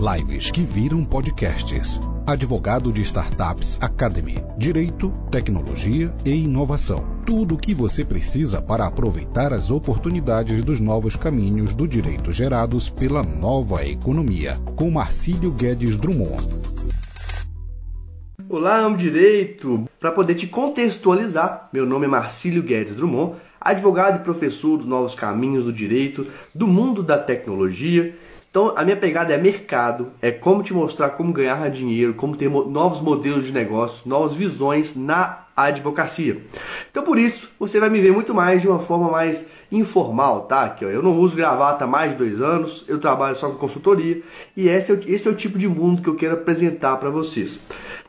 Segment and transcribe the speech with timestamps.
[0.00, 2.00] Lives que viram podcasts.
[2.26, 4.42] Advogado de Startups Academy.
[4.56, 7.20] Direito, tecnologia e inovação.
[7.26, 12.88] Tudo o que você precisa para aproveitar as oportunidades dos novos caminhos do direito gerados
[12.88, 14.56] pela nova economia.
[14.74, 16.48] Com Marcílio Guedes Drummond.
[18.48, 19.86] Olá, amo direito!
[20.00, 25.14] Para poder te contextualizar, meu nome é Marcílio Guedes Drummond, advogado e professor dos novos
[25.14, 28.16] caminhos do direito, do mundo da tecnologia
[28.50, 32.50] então, a minha pegada é mercado, é como te mostrar como ganhar dinheiro, como ter
[32.50, 36.42] novos modelos de negócio, novas visões na advocacia.
[36.90, 40.76] Então, por isso, você vai me ver muito mais de uma forma mais informal, tá?
[40.82, 44.20] Ó, eu não uso gravata há mais de dois anos, eu trabalho só com consultoria
[44.56, 47.08] e esse é o, esse é o tipo de mundo que eu quero apresentar para
[47.08, 47.60] vocês.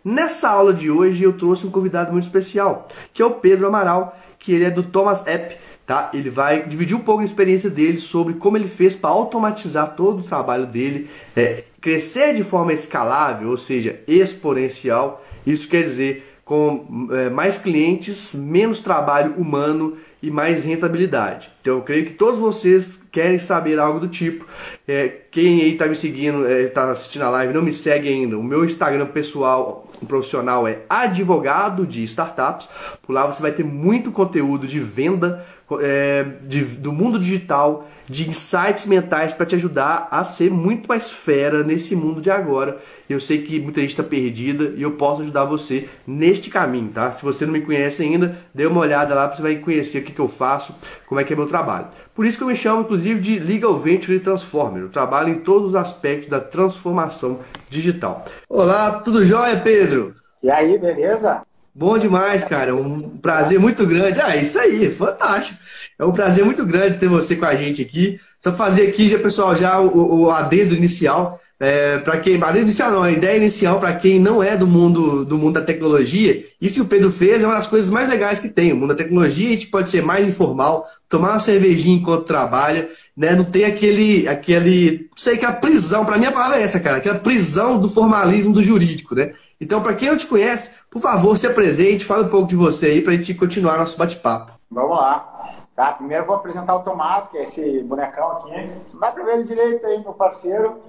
[0.04, 4.18] Nessa aula de hoje, eu trouxe um convidado muito especial, que é o Pedro Amaral,
[4.40, 5.56] que ele é do Thomas App
[5.92, 6.10] Tá?
[6.14, 10.20] Ele vai dividir um pouco a experiência dele sobre como ele fez para automatizar todo
[10.20, 15.22] o trabalho dele, é, crescer de forma escalável, ou seja, exponencial.
[15.46, 21.52] Isso quer dizer com é, mais clientes, menos trabalho humano e mais rentabilidade.
[21.62, 24.46] Então eu creio que todos vocês querem saber algo do tipo.
[24.88, 28.38] É, quem aí está me seguindo, está é, assistindo a live, não me segue ainda.
[28.38, 32.70] O meu Instagram pessoal profissional é advogado de startups.
[33.02, 35.46] Por lá você vai ter muito conteúdo de venda
[35.80, 41.10] é, de, do mundo digital, de insights mentais para te ajudar a ser muito mais
[41.10, 42.80] fera nesse mundo de agora.
[43.10, 47.12] Eu sei que muita gente está perdida e eu posso ajudar você neste caminho, tá?
[47.12, 50.12] Se você não me conhece ainda, dê uma olhada lá, você vai conhecer o que,
[50.12, 50.76] que eu faço,
[51.08, 51.88] como é que é meu trabalho.
[52.14, 54.84] Por isso que eu me chamo, inclusive, de Legal Venture Transformer.
[54.84, 58.26] Eu trabalho em todos os aspectos da transformação digital.
[58.50, 60.16] Olá, tudo jóia, Pedro?
[60.44, 61.44] E aí, beleza?
[61.74, 62.76] Bom demais, cara.
[62.76, 64.20] Um prazer muito grande.
[64.20, 65.58] Ah, isso aí, fantástico.
[65.98, 68.20] É um prazer muito grande ter você com a gente aqui.
[68.38, 71.40] Só fazer aqui, já, pessoal, já o, o adendo inicial.
[71.64, 75.24] É, para quem, adendo inicial não, a ideia inicial para quem não é do mundo
[75.24, 78.40] do mundo da tecnologia, isso que o Pedro fez é uma das coisas mais legais
[78.40, 78.74] que tem.
[78.74, 82.90] O mundo da tecnologia a gente pode ser mais informal, tomar uma cervejinha enquanto trabalha,
[83.16, 83.36] né?
[83.36, 86.04] Não tem aquele, aquele, não sei, aquela prisão.
[86.04, 89.34] Para mim a palavra é essa, cara, aquela prisão do formalismo do jurídico, né?
[89.60, 92.88] Então, para quem não te conhece, por favor, se apresente, fala um pouco de você
[92.88, 94.54] aí para a gente continuar nosso bate-papo.
[94.72, 95.61] Vamos lá.
[95.76, 98.52] Tá, primeiro vou apresentar o Tomás, que é esse bonecão aqui.
[98.52, 100.82] Ver ele direito aí, meu parceiro.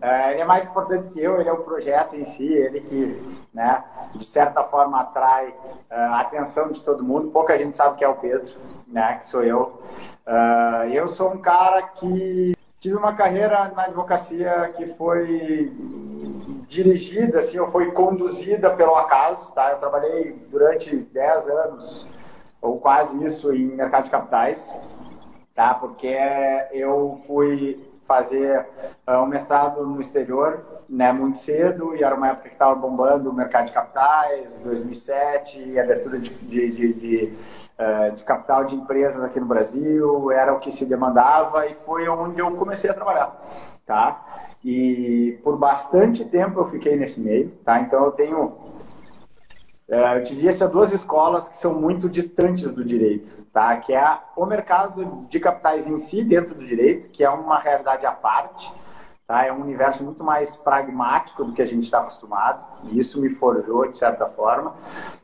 [0.00, 3.22] É, ele é mais importante que eu, ele é o projeto em si, ele que,
[3.52, 5.54] né, de certa forma, atrai uh,
[5.90, 7.30] a atenção de todo mundo.
[7.30, 8.54] Pouca gente sabe que é o Pedro,
[8.88, 9.80] né, que sou eu.
[10.26, 15.72] Uh, eu sou um cara que tive uma carreira na advocacia que foi
[16.68, 19.70] dirigida, assim, ou foi conduzida pelo acaso, tá?
[19.70, 22.08] Eu trabalhei durante 10 anos,
[22.64, 24.70] ou quase isso, em mercado de capitais,
[25.54, 25.74] tá?
[25.74, 26.16] Porque
[26.72, 28.66] eu fui fazer
[29.06, 33.30] uh, um mestrado no exterior, né, muito cedo, e era uma época que estava bombando
[33.30, 37.36] o mercado de capitais, 2007, abertura de, de, de, de,
[37.78, 42.08] uh, de capital de empresas aqui no Brasil, era o que se demandava, e foi
[42.08, 43.38] onde eu comecei a trabalhar,
[43.86, 44.24] tá?
[44.64, 47.80] E por bastante tempo eu fiquei nesse meio, tá?
[47.80, 48.73] Então eu tenho
[49.88, 53.76] eu te disse duas escolas que são muito distantes do direito, tá?
[53.76, 58.06] Que é o mercado de capitais em si dentro do direito, que é uma realidade
[58.06, 58.72] à parte,
[59.26, 59.46] Tá?
[59.46, 63.30] É um universo muito mais pragmático do que a gente está acostumado, e isso me
[63.30, 64.74] forjou de certa forma.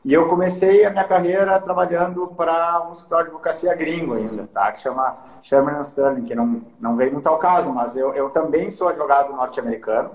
[0.03, 4.71] E eu comecei a minha carreira trabalhando para um escritório de advocacia gringo ainda, tá?
[4.71, 8.71] que chama Sherman Sterling, que não, não veio muito ao caso, mas eu, eu também
[8.71, 10.09] sou advogado norte-americano,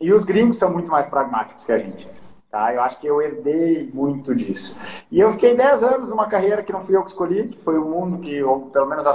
[0.00, 2.08] e os gringos são muito mais pragmáticos que a gente.
[2.54, 2.72] Tá?
[2.72, 4.76] Eu acho que eu herdei muito disso.
[5.10, 7.76] E eu fiquei 10 anos numa carreira que não fui eu que escolhi, que foi
[7.76, 9.14] o mundo que, ou pelo menos, a,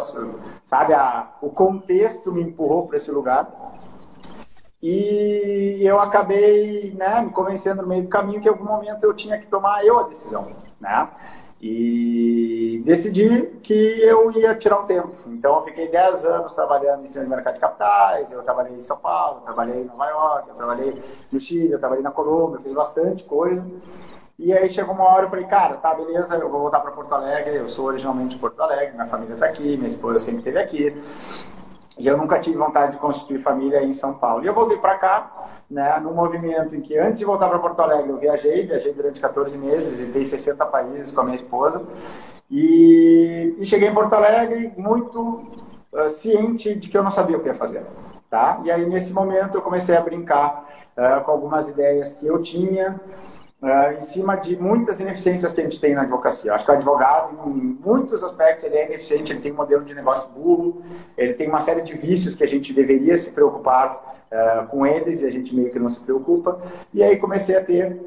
[0.65, 3.49] sabe, a, o contexto me empurrou para esse lugar.
[4.83, 9.13] E eu acabei né, me convencendo no meio do caminho que em algum momento eu
[9.13, 10.51] tinha que tomar eu a decisão.
[10.77, 11.07] Né?
[11.61, 15.11] E decidi que eu ia tirar um tempo.
[15.27, 18.81] Então eu fiquei 10 anos trabalhando em cima de mercado de capitais, eu trabalhei em
[18.81, 21.01] São Paulo, trabalhei em Nova York, eu trabalhei
[21.31, 23.65] no Chile, eu trabalhei na Colômbia, fiz bastante coisa.
[24.37, 27.13] E aí chegou uma hora eu falei, cara, tá, beleza, eu vou voltar para Porto
[27.13, 30.59] Alegre, eu sou originalmente de Porto Alegre, minha família está aqui, minha esposa sempre esteve
[30.59, 30.95] aqui.
[31.99, 34.41] E eu nunca tive vontade de constituir família em São Paulo.
[34.41, 37.81] E eu voltei para cá, né, num movimento em que antes de voltar para Porto
[37.81, 41.85] Alegre eu viajei, viajei durante 14 meses, visitei 60 países com a minha esposa.
[42.49, 45.41] E, e cheguei em Porto Alegre muito
[45.91, 47.85] uh, ciente de que eu não sabia o que ia fazer.
[48.29, 48.61] Tá?
[48.63, 52.97] E aí, nesse momento, eu comecei a brincar uh, com algumas ideias que eu tinha,
[53.61, 56.53] Uh, em cima de muitas ineficiências que a gente tem na advocacia.
[56.53, 59.93] acho que o advogado, em muitos aspectos, ele é ineficiente, ele tem um modelo de
[59.93, 60.81] negócio burro,
[61.17, 65.21] ele tem uma série de vícios que a gente deveria se preocupar uh, com eles
[65.21, 66.57] e a gente meio que não se preocupa.
[66.93, 67.99] E aí comecei a ter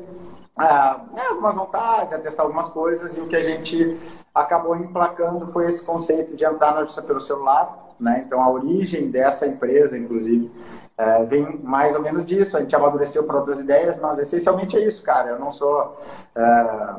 [0.57, 1.01] ah,
[1.31, 3.97] algumas vontades, a testar algumas coisas, e o que a gente
[4.35, 7.92] acabou emplacando foi esse conceito de entrar na justiça pelo celular.
[8.03, 8.25] Né?
[8.27, 10.51] Então, a origem dessa empresa, inclusive,
[10.99, 12.57] é, vem mais ou menos disso.
[12.57, 15.31] A gente amadureceu para outras ideias, mas essencialmente é isso, cara.
[15.31, 15.97] Eu não sou
[16.35, 16.95] é,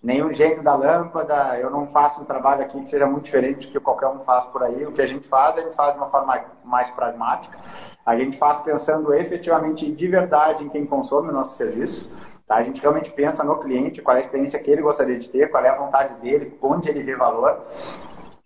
[0.00, 3.72] nenhum gênio da lâmpada, eu não faço um trabalho aqui que seja muito diferente do
[3.72, 4.86] que qualquer um faz por aí.
[4.86, 7.58] O que a gente faz, a gente faz de uma forma mais pragmática.
[8.06, 12.08] A gente faz pensando efetivamente de verdade em quem consome o nosso serviço.
[12.46, 12.56] Tá?
[12.56, 15.50] A gente realmente pensa no cliente, qual é a experiência que ele gostaria de ter,
[15.50, 17.60] qual é a vontade dele, onde ele vê valor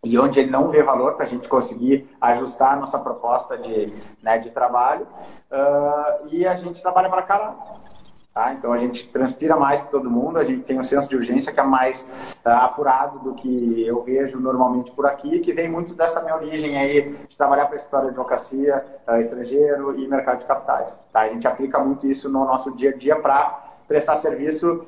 [0.05, 3.93] e onde ele não vê valor para a gente conseguir ajustar a nossa proposta de,
[4.23, 5.07] né, de trabalho.
[5.51, 7.57] Uh, e a gente trabalha para caralho.
[8.33, 8.53] Tá?
[8.53, 11.53] Então a gente transpira mais que todo mundo, a gente tem um senso de urgência
[11.53, 12.03] que é mais
[12.45, 16.79] uh, apurado do que eu vejo normalmente por aqui, que vem muito dessa minha origem
[16.79, 20.99] aí de trabalhar para a história de advocacia, uh, estrangeiro e mercado de capitais.
[21.13, 21.23] Tá?
[21.23, 24.87] A gente aplica muito isso no nosso dia a dia para prestar serviço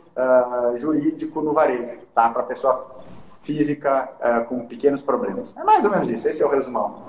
[0.77, 2.29] jurídico no varejo, tá?
[2.29, 3.00] Para pessoa
[3.43, 5.55] física uh, com pequenos problemas.
[5.57, 7.03] É mais ou menos isso, esse é o resumão.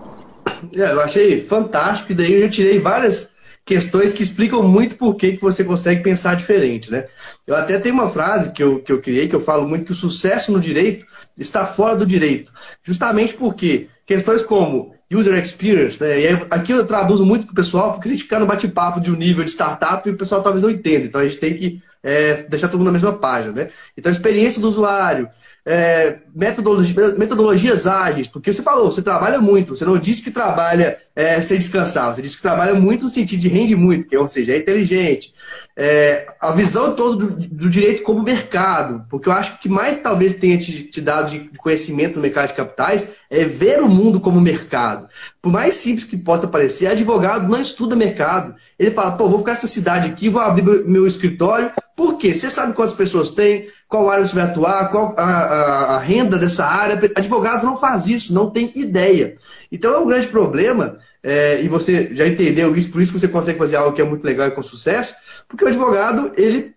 [0.76, 3.32] É, eu achei fantástico, e daí eu tirei várias
[3.66, 7.08] questões que explicam muito por que, que você consegue pensar diferente, né?
[7.46, 9.92] Eu até tenho uma frase que eu, que eu criei, que eu falo muito, que
[9.92, 11.06] o sucesso no direito
[11.38, 12.52] está fora do direito.
[12.84, 16.20] Justamente porque questões como user experience, né?
[16.22, 19.12] E aqui eu traduzo muito para o pessoal, porque a gente ficar no bate-papo de
[19.12, 21.06] um nível de startup, o pessoal talvez não entenda.
[21.06, 23.70] Então a gente tem que é, deixar todo mundo na mesma página, né?
[23.98, 25.30] Então, experiência do usuário,
[25.66, 30.98] é, metodologia, metodologias ágeis, porque você falou, você trabalha muito, você não disse que trabalha
[31.16, 34.26] é, sem descansar, você disse que trabalha muito no sentido de rende muito, que, ou
[34.26, 35.34] seja, é inteligente.
[35.78, 40.34] É, a visão toda do, do, direito como mercado, porque eu acho que mais talvez
[40.34, 44.42] tenha te, te dado de conhecimento no mercado de capitais é ver o mundo como
[44.42, 45.08] mercado.
[45.42, 48.56] Por mais simples que possa parecer, advogado não estuda mercado.
[48.78, 51.72] Ele fala, pô, vou ficar nessa cidade aqui, vou abrir meu escritório,
[52.02, 52.34] por quê?
[52.34, 56.40] Você sabe quantas pessoas tem, qual área você vai atuar, qual a, a, a renda
[56.40, 57.00] dessa área.
[57.16, 59.36] Advogado não faz isso, não tem ideia.
[59.72, 63.28] Então é um grande problema, é, e você já entendeu isso, por isso que você
[63.28, 65.14] consegue fazer algo que é muito legal e com sucesso,
[65.48, 66.74] porque o advogado, ele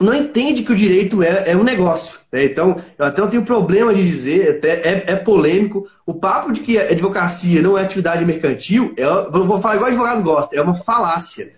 [0.00, 2.18] não entende que o direito é, é um negócio.
[2.32, 2.44] Né?
[2.46, 6.58] Então, eu até não tenho problema de dizer, até é, é, polêmico, o papo de
[6.62, 10.60] que a advocacia não é atividade mercantil, é, vou falar igual o advogado gosta, é
[10.60, 11.52] uma falácia.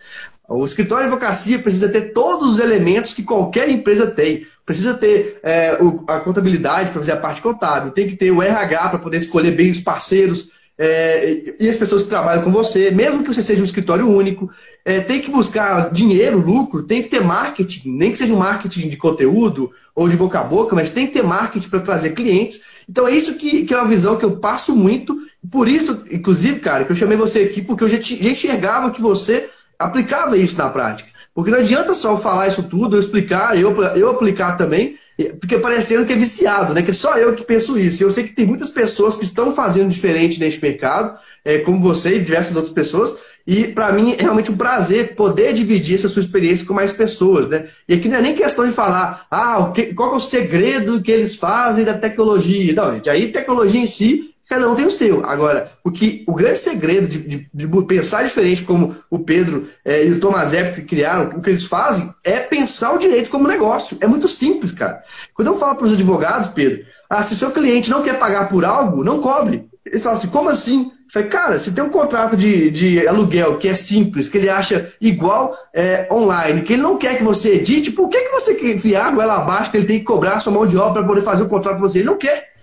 [0.49, 4.47] O escritório de advocacia precisa ter todos os elementos que qualquer empresa tem.
[4.65, 8.89] Precisa ter é, a contabilidade para fazer a parte contábil, tem que ter o RH
[8.89, 13.23] para poder escolher bem os parceiros é, e as pessoas que trabalham com você, mesmo
[13.23, 14.51] que você seja um escritório único.
[14.85, 18.89] É, tem que buscar dinheiro, lucro, tem que ter marketing, nem que seja um marketing
[18.89, 22.61] de conteúdo ou de boca a boca, mas tem que ter marketing para trazer clientes.
[22.89, 25.17] Então é isso que, que, é uma visão que eu passo muito.
[25.51, 29.01] Por isso, inclusive, cara, que eu chamei você aqui, porque eu já, já enxergava que
[29.01, 31.11] você aplicava isso na prática.
[31.35, 34.95] Porque não adianta só falar isso tudo, eu explicar, eu, eu aplicar também,
[35.39, 36.81] porque parecendo que é viciado, né?
[36.81, 38.03] Que é só eu que penso isso.
[38.03, 42.17] Eu sei que tem muitas pessoas que estão fazendo diferente neste mercado, é, como você
[42.17, 46.21] e diversas outras pessoas, e para mim é realmente um prazer poder dividir essa sua
[46.21, 47.67] experiência com mais pessoas, né?
[47.87, 51.37] E aqui não é nem questão de falar, ah, qual é o segredo que eles
[51.37, 52.73] fazem da tecnologia.
[52.73, 55.25] Não, gente, aí tecnologia em si Cada um tem o seu.
[55.27, 60.07] Agora, o que o grande segredo de, de, de pensar diferente, como o Pedro é,
[60.07, 63.99] e o Thomas Epp criaram, o que eles fazem é pensar o direito como negócio.
[64.01, 65.03] É muito simples, cara.
[65.35, 68.49] Quando eu falo para os advogados, Pedro, ah, se o seu cliente não quer pagar
[68.49, 69.69] por algo, não cobre.
[69.85, 70.93] Eles falam assim, como assim?
[71.07, 74.49] Eu falei, cara, se tem um contrato de, de aluguel que é simples, que ele
[74.49, 78.55] acha igual é, online, que ele não quer que você edite, por que, que você
[78.55, 81.03] quer enfiar a goela abaixo que ele tem que cobrar a sua mão de obra
[81.03, 81.99] para poder fazer o contrato com você?
[81.99, 82.56] Ele não quer.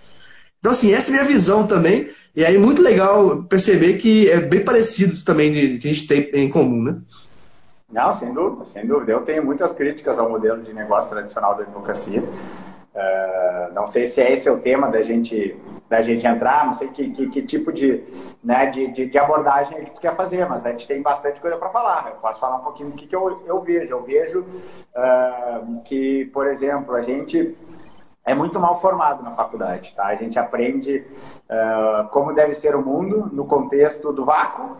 [0.64, 2.08] Então, assim, essa é a minha visão também.
[2.34, 6.30] E aí, muito legal perceber que é bem parecido também de, que a gente tem
[6.42, 7.02] em comum, né?
[7.92, 9.12] Não, sem dúvida, sem dúvida.
[9.12, 12.22] Eu tenho muitas críticas ao modelo de negócio tradicional da advocacia.
[12.22, 15.54] Uh, não sei se é esse o tema da gente
[15.90, 18.02] da gente entrar, não sei que, que, que tipo de,
[18.42, 21.58] né, de, de, de, abordagem que tu quer fazer, mas a gente tem bastante coisa
[21.58, 22.06] para falar.
[22.08, 23.92] Eu posso falar um pouquinho do que, que eu, eu vejo.
[23.92, 27.54] Eu vejo uh, que, por exemplo, a gente
[28.24, 30.06] é muito mal formado na faculdade, tá?
[30.06, 31.06] A gente aprende
[31.44, 34.76] uh, como deve ser o mundo no contexto do vácuo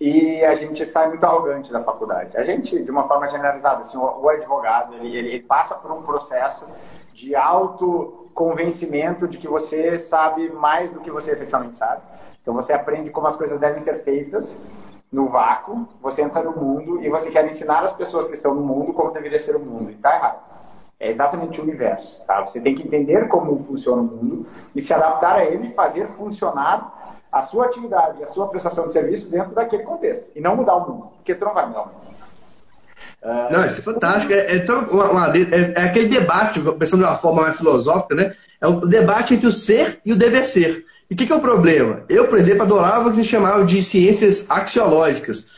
[0.00, 2.36] e a gente sai muito arrogante da faculdade.
[2.36, 6.66] A gente, de uma forma generalizada, assim, o, advogado, ele, ele, passa por um processo
[7.12, 12.02] de autoconvencimento de que você sabe mais do que você efetivamente sabe.
[12.42, 14.58] Então você aprende como as coisas devem ser feitas
[15.12, 18.62] no vácuo, você entra no mundo e você quer ensinar as pessoas que estão no
[18.62, 19.92] mundo como deveria ser o mundo.
[19.92, 20.53] E tá errado.
[20.98, 22.22] É exatamente o universo.
[22.26, 22.40] Tá?
[22.40, 26.08] Você tem que entender como funciona o mundo e se adaptar a ele e fazer
[26.08, 30.76] funcionar a sua atividade, a sua prestação de serviço dentro daquele contexto e não mudar
[30.76, 32.04] o mundo, porque tu não vai mudar o mundo.
[33.22, 34.32] Uh, não, isso é fantástico.
[34.32, 38.14] É, é, tão, uma, uma, é, é, aquele debate, pensando de uma forma mais filosófica,
[38.14, 38.34] né?
[38.60, 40.84] É o debate entre o ser e o dever ser.
[41.10, 42.04] E o que, que, é o problema?
[42.08, 45.50] Eu, por exemplo, adorava o que se chamava de ciências axiológicas.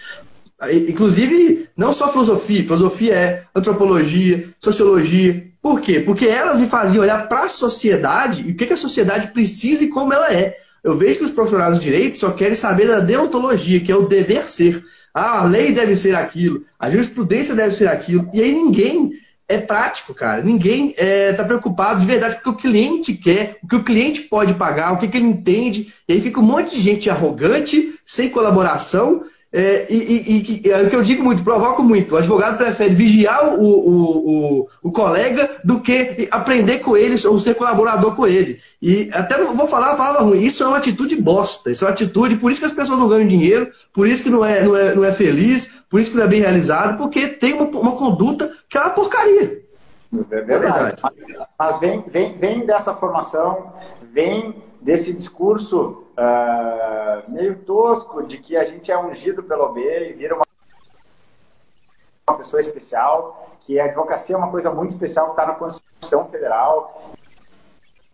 [0.88, 5.46] Inclusive, não só filosofia, filosofia é antropologia, sociologia.
[5.60, 6.00] Por quê?
[6.00, 9.84] Porque elas me faziam olhar para a sociedade e o que, que a sociedade precisa
[9.84, 10.56] e como ela é.
[10.82, 14.08] Eu vejo que os profissionais do direito só querem saber da deontologia, que é o
[14.08, 14.82] dever ser.
[15.12, 18.28] Ah, a lei deve ser aquilo, a jurisprudência deve ser aquilo.
[18.32, 19.12] E aí ninguém
[19.48, 20.42] é prático, cara.
[20.42, 23.76] Ninguém está é, tá preocupado de verdade com o que o cliente quer, o que
[23.76, 25.92] o cliente pode pagar, o que, que ele entende.
[26.08, 29.24] E aí fica um monte de gente arrogante, sem colaboração,
[29.58, 32.14] é, e, e, e, é o que eu digo muito, provoco muito.
[32.14, 37.38] O advogado prefere vigiar o, o, o, o, colega do que aprender com ele ou
[37.38, 38.60] ser colaborador com ele.
[38.82, 41.94] E até vou falar a palavra ruim, isso é uma atitude bosta, isso é uma
[41.94, 44.76] atitude, por isso que as pessoas não ganham dinheiro, por isso que não é, não
[44.76, 47.92] é, não é feliz, por isso que não é bem realizado, porque tem uma, uma
[47.92, 49.62] conduta que é uma porcaria.
[50.32, 51.00] É verdade.
[51.58, 53.72] Mas vem, vem, vem dessa formação,
[54.12, 54.54] vem
[54.86, 60.44] desse discurso uh, meio tosco de que a gente é ungido pelo e vira uma,
[62.30, 66.24] uma pessoa especial, que a advocacia é uma coisa muito especial que está na Constituição
[66.26, 67.10] Federal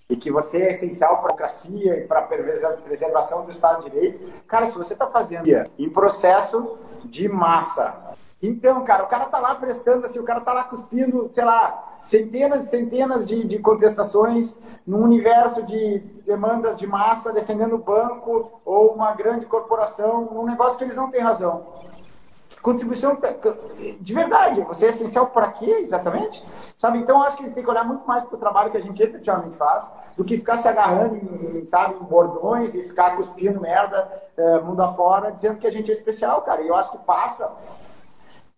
[0.08, 3.90] e que você é essencial para a democracia e para a preservação do Estado de
[3.90, 4.42] Direito.
[4.46, 5.44] Cara, se você está fazendo
[5.78, 8.11] em processo de massa
[8.42, 11.98] então, cara, o cara tá lá prestando, assim, o cara tá lá cuspindo, sei lá,
[12.02, 18.60] centenas e centenas de, de contestações num universo de demandas de massa, defendendo o banco
[18.64, 21.66] ou uma grande corporação, num negócio que eles não têm razão.
[22.60, 23.18] Contribuição
[24.00, 26.44] de verdade, você é essencial para quê exatamente?
[26.78, 29.02] Sabe, então acho que tem que olhar muito mais para o trabalho que a gente
[29.02, 34.08] efetivamente faz do que ficar se agarrando em, sabe, em bordões e ficar cuspindo merda
[34.36, 36.62] é, mundo afora, dizendo que a gente é especial, cara.
[36.62, 37.50] E eu acho que passa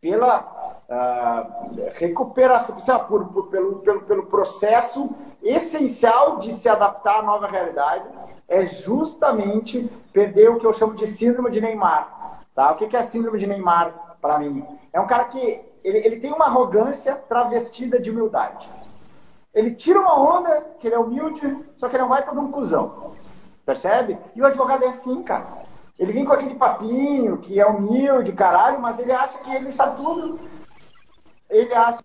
[0.04, 5.08] pela uh, recuperação, por, por, pelo, pelo, pelo processo
[5.42, 8.06] essencial de se adaptar à nova realidade,
[8.46, 12.42] é justamente perder o que eu chamo de síndrome de Neymar.
[12.54, 12.72] Tá?
[12.72, 14.62] O que é síndrome de Neymar para mim?
[14.92, 18.70] É um cara que ele, ele tem uma arrogância travestida de humildade.
[19.54, 22.52] Ele tira uma onda que ele é humilde, só que ele não vai todo um
[22.52, 23.14] cuzão.
[23.64, 24.18] Percebe?
[24.36, 25.63] E o advogado é assim, cara.
[25.98, 29.96] Ele vem com aquele papinho que é humilde, caralho, mas ele acha que ele sabe
[29.96, 30.40] tudo.
[31.48, 32.02] Ele acha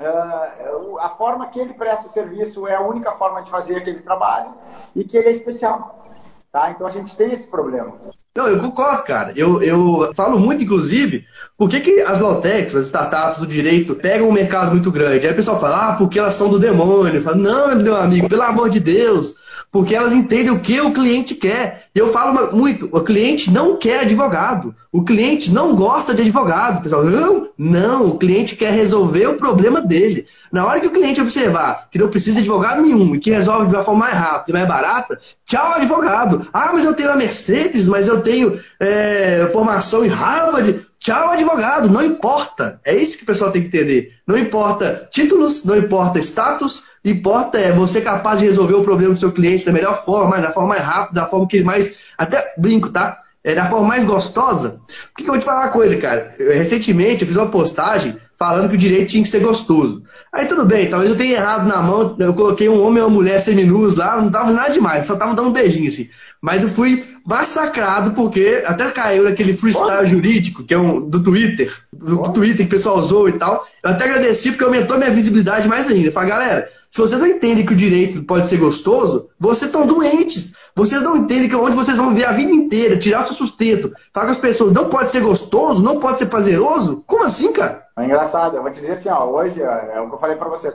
[0.00, 4.00] uh, a forma que ele presta o serviço é a única forma de fazer aquele
[4.00, 4.54] trabalho
[4.94, 6.04] e que ele é especial.
[6.50, 6.70] Tá?
[6.70, 7.96] Então a gente tem esse problema.
[8.38, 9.32] Não, eu concordo, cara.
[9.34, 11.26] Eu, eu falo muito, inclusive,
[11.56, 15.26] por que, que as low-techs, as startups do direito, pegam um mercado muito grande?
[15.26, 17.20] Aí o pessoal fala, ah, porque elas são do demônio.
[17.20, 19.34] Fala, não, meu amigo, pelo amor de Deus,
[19.72, 21.86] porque elas entendem o que o cliente quer.
[21.92, 26.82] E eu falo muito, o cliente não quer advogado, o cliente não gosta de advogado.
[26.82, 30.26] pessoal, não, não, o cliente quer resolver o problema dele.
[30.50, 33.68] Na hora que o cliente observar que não precisa de advogado nenhum e que resolve
[33.68, 36.46] de uma forma mais rápida e mais barata, tchau advogado.
[36.52, 38.22] Ah, mas eu tenho a Mercedes, mas eu
[38.80, 40.86] é, formação em Harvard.
[40.98, 42.80] Tchau, advogado, não importa.
[42.84, 44.12] É isso que o pessoal tem que entender.
[44.26, 49.20] Não importa títulos, não importa status, importa é você capaz de resolver o problema do
[49.20, 51.94] seu cliente da melhor forma, da forma mais rápida, da forma que mais.
[52.16, 53.22] Até brinco, tá?
[53.44, 54.80] É da forma mais gostosa.
[54.86, 56.34] Por que, que eu vou te falar uma coisa, cara?
[56.38, 60.02] Eu, recentemente eu fiz uma postagem falando que o direito tinha que ser gostoso.
[60.32, 63.10] Aí tudo bem, talvez eu tenha errado na mão, eu coloquei um homem e uma
[63.10, 66.08] mulher seminus lá, não tava nada demais, só tava dando um beijinho assim.
[66.40, 71.72] Mas eu fui massacrado porque até caiu naquele freestyle jurídico, que é um do Twitter,
[71.92, 73.66] do, do Twitter que o pessoal usou e tal.
[73.82, 76.12] Eu até agradeci porque aumentou minha visibilidade mais ainda.
[76.12, 80.52] Falei, galera, se vocês não entendem que o direito pode ser gostoso, vocês estão doentes.
[80.74, 83.46] Vocês não entendem que é onde vocês vão viver a vida inteira, tirar o seu
[83.46, 83.92] sustento.
[84.12, 87.04] Falar com as pessoas, não pode ser gostoso, não pode ser prazeroso?
[87.06, 87.86] Como assim, cara?
[87.98, 90.48] É engraçado, eu vou te dizer assim, ó, hoje é o que eu falei para
[90.48, 90.74] vocês.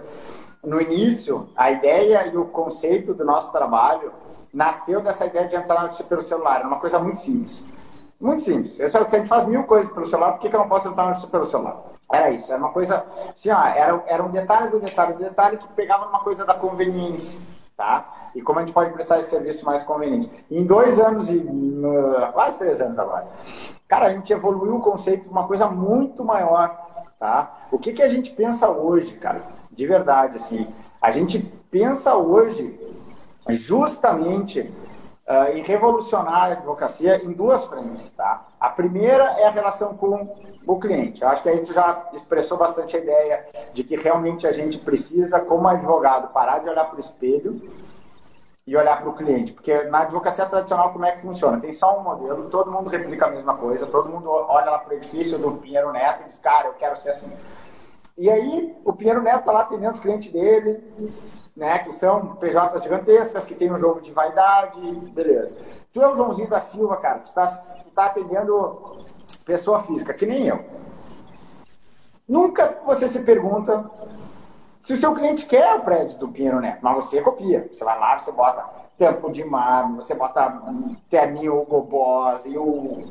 [0.64, 4.12] No início, a ideia e o conceito do nosso trabalho
[4.54, 6.60] nasceu dessa ideia de entrar pelo celular.
[6.60, 7.66] Era uma coisa muito simples.
[8.22, 8.80] Muito simples.
[8.80, 10.70] Eu sei que a gente faz mil coisas pelo celular, por que, que eu não
[10.70, 11.84] posso entrar pelo celular?
[12.12, 15.58] Era isso, era uma coisa, assim, ó, era, era um detalhe do detalhe do detalhe
[15.58, 17.42] que pegava numa coisa da conveniência,
[17.76, 18.30] tá?
[18.36, 20.30] E como a gente pode prestar esse serviço mais conveniente.
[20.50, 21.44] Em dois anos e
[22.34, 23.28] quase três anos agora,
[23.88, 26.70] cara, a gente evoluiu o conceito de uma coisa muito maior,
[27.20, 27.52] tá?
[27.72, 29.42] O que, que a gente pensa hoje, cara?
[29.72, 30.68] De verdade, assim,
[31.02, 31.40] a gente
[31.72, 32.80] pensa hoje
[33.50, 38.12] justamente uh, em revolucionar a advocacia em duas frentes.
[38.12, 38.46] Tá?
[38.60, 40.36] A primeira é a relação com
[40.66, 41.22] o cliente.
[41.22, 44.78] Eu acho que aí tu já expressou bastante a ideia de que realmente a gente
[44.78, 47.62] precisa, como advogado, parar de olhar para o espelho
[48.66, 49.52] e olhar para o cliente.
[49.52, 51.60] Porque na advocacia tradicional, como é que funciona?
[51.60, 54.94] Tem só um modelo, todo mundo replica a mesma coisa, todo mundo olha lá para
[54.94, 57.32] o edifício do Pinheiro Neto e diz, cara, eu quero ser assim.
[58.18, 60.82] E aí, o Pinheiro Neto está lá atendendo os clientes dele,
[61.56, 64.80] né, que são PJs gigantescas, que tem um jogo de vaidade,
[65.12, 65.56] beleza.
[65.92, 67.46] Tu é o Joãozinho da Silva, cara, tu está
[67.94, 69.06] tá atendendo
[69.46, 70.64] pessoa física, que nem eu.
[72.28, 73.90] Nunca você se pergunta
[74.78, 77.68] se o seu cliente quer o prédio do Pinheiro Neto, mas você copia.
[77.72, 78.66] Você vai lá, você bota
[78.98, 80.62] tempo de mar, você bota
[81.10, 83.04] terninho Gobós e o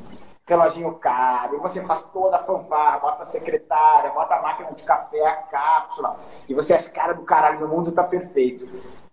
[0.53, 4.83] reloginho caro, e você faz toda a fanfarra, bota a secretária, bota a máquina de
[4.83, 6.15] café, a cápsula,
[6.47, 8.67] e você acha, cara do caralho, o mundo tá perfeito.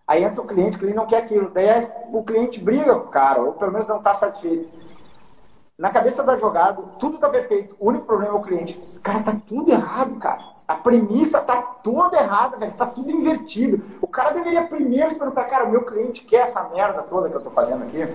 [0.06, 3.10] Aí entra o cliente, o cliente não quer aquilo, daí o cliente briga com o
[3.10, 4.68] cara, ou pelo menos não está satisfeito.
[5.78, 7.74] Na cabeça do advogado, tudo está perfeito.
[7.80, 8.78] O único problema é o cliente.
[9.02, 10.42] Cara, tá tudo errado, cara.
[10.68, 12.72] A premissa tá toda errada, velho.
[12.72, 13.82] Tá tudo invertido.
[13.98, 17.40] O cara deveria primeiro perguntar, cara, o meu cliente quer essa merda toda que eu
[17.40, 18.06] tô fazendo aqui?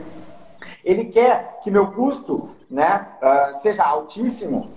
[0.84, 4.74] Ele quer que meu custo né, uh, seja altíssimo,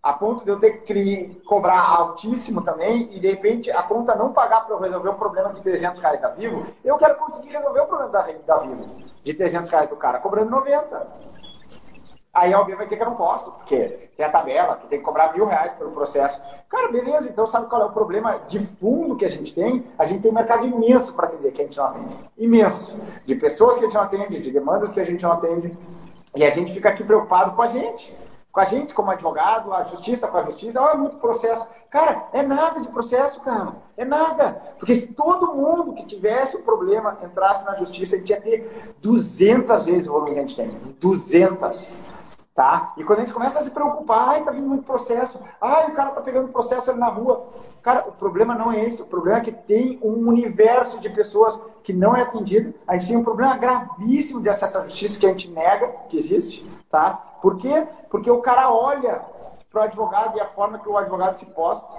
[0.00, 4.32] a ponto de eu ter que cobrar altíssimo também e de repente a conta não
[4.32, 7.80] pagar para eu resolver um problema de 300 reais da Vivo, eu quero conseguir resolver
[7.80, 8.86] o problema da, da Vivo
[9.24, 11.32] de 300 reais do cara, cobrando 90.
[12.32, 15.04] Aí alguém vai dizer que eu não posso, porque tem a tabela, que tem que
[15.04, 16.40] cobrar mil reais pelo processo.
[16.68, 19.84] Cara, beleza, então sabe qual é o problema de fundo que a gente tem?
[19.98, 22.30] A gente tem um mercado imenso para atender que a gente não atende.
[22.38, 22.96] Imenso.
[23.26, 25.76] De pessoas que a gente não atende, de demandas que a gente não atende.
[26.34, 28.14] E a gente fica aqui preocupado com a gente.
[28.50, 31.66] Com a gente como advogado, a justiça com a justiça, oh, é muito processo.
[31.88, 33.72] Cara, é nada de processo, cara.
[33.96, 34.60] É nada.
[34.78, 38.94] Porque se todo mundo que tivesse um problema entrasse na justiça, a gente ia ter
[39.00, 40.68] 200 vezes o volume que a gente tem.
[41.00, 41.88] 200.
[42.54, 42.92] Tá?
[42.98, 45.94] E quando a gente começa a se preocupar, ai, tá vindo muito processo, ai, o
[45.94, 47.48] cara tá pegando processo ali na rua.
[47.82, 51.60] Cara, o problema não é esse, o problema é que tem um universo de pessoas
[51.82, 52.72] que não é atendido.
[52.86, 56.16] A gente tem um problema gravíssimo de acesso à justiça que a gente nega que
[56.16, 57.10] existe, tá?
[57.42, 57.86] Por quê?
[58.08, 59.20] Porque o cara olha
[59.68, 61.92] para o advogado e a forma que o advogado se posta,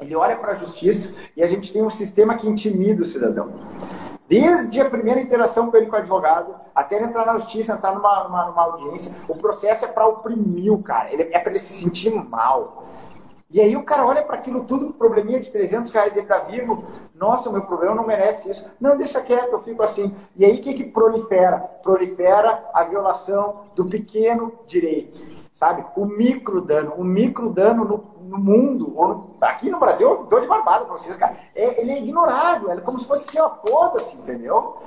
[0.00, 3.52] ele olha para a justiça e a gente tem um sistema que intimida o cidadão.
[4.26, 7.94] Desde a primeira interação com ele com o advogado, até ele entrar na justiça, entrar
[7.94, 11.60] numa, numa, numa audiência, o processo é para oprimir o cara, ele, é para ele
[11.60, 12.84] se sentir mal.
[13.52, 16.84] E aí o cara olha para aquilo tudo, probleminha de 300 reais ele tá vivo,
[17.14, 18.68] nossa, meu problema não merece isso.
[18.80, 20.14] Não, deixa quieto, eu fico assim.
[20.36, 21.58] E aí o que, que prolifera?
[21.82, 25.84] Prolifera a violação do pequeno direito, sabe?
[25.94, 30.46] O micro dano, o micro dano no no mundo, no, aqui no Brasil, dou de
[30.46, 31.36] barbada pra vocês, cara.
[31.54, 34.78] É, ele é ignorado, é como se fosse assim, ó, foda-se, entendeu?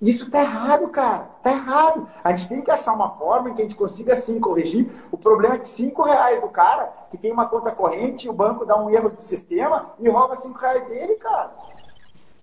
[0.00, 1.28] Isso tá errado, cara.
[1.42, 2.06] Tá errado.
[2.24, 5.18] A gente tem que achar uma forma em que a gente consiga sim corrigir o
[5.18, 8.88] problema de 5 reais do cara que tem uma conta corrente o banco dá um
[8.88, 11.50] erro de sistema e rouba 5 reais dele, cara.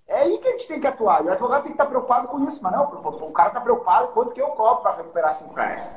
[0.07, 1.23] É aí que a gente tem que atuar.
[1.23, 4.09] E o advogado tem que estar preocupado com isso, mas não, o cara está preocupado
[4.09, 5.89] quanto que eu cobro para recuperar 5 reais.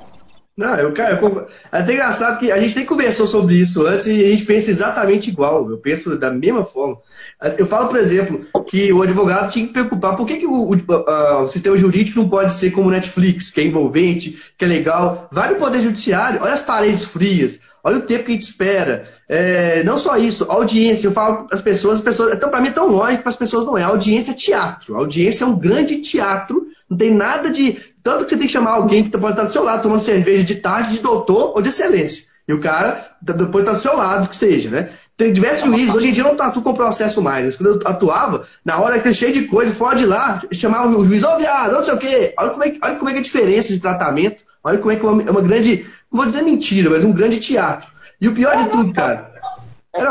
[0.57, 4.07] Não, eu, cara, eu, é até engraçado que a gente nem conversou sobre isso antes
[4.07, 5.71] e a gente pensa exatamente igual.
[5.71, 6.99] Eu penso da mesma forma.
[7.57, 10.17] Eu falo, por exemplo, que o advogado tinha que preocupar.
[10.17, 13.61] Por que, que o, o, o, sistema jurídico não pode ser como o Netflix, que
[13.61, 15.29] é envolvente, que é legal?
[15.33, 19.05] Vai no Poder Judiciário, olha as paredes frias, olha o tempo que a gente espera.
[19.29, 21.09] É, não só isso, audiência.
[21.09, 22.35] Eu falo para as pessoas, as pessoas.
[22.35, 23.85] Então, para mim é tão lógico, para as pessoas não é.
[23.85, 24.97] A audiência é teatro.
[24.97, 27.81] A audiência é um grande teatro não tem nada de.
[28.03, 30.43] Tanto que você tem que chamar alguém que pode estar do seu lado tomando cerveja
[30.43, 32.25] de tarde, de doutor ou de excelência.
[32.49, 34.91] E o cara depois está do seu lado, que seja, né?
[35.17, 37.57] Tem diversos juízes, hoje em dia não atuo com processo mais.
[37.57, 41.23] Quando eu atuava, na hora que cheio de coisa, fora de lá, chamava o juiz,
[41.23, 42.35] ô oh, viado, não sei o quê.
[42.39, 44.97] Olha como, é, olha como é que é a diferença de tratamento, olha como é
[44.97, 45.87] que é uma, é uma grande.
[46.11, 47.87] Não vou dizer mentira, mas um grande teatro.
[48.21, 49.31] E o pior de tudo, cara.
[49.95, 50.03] É,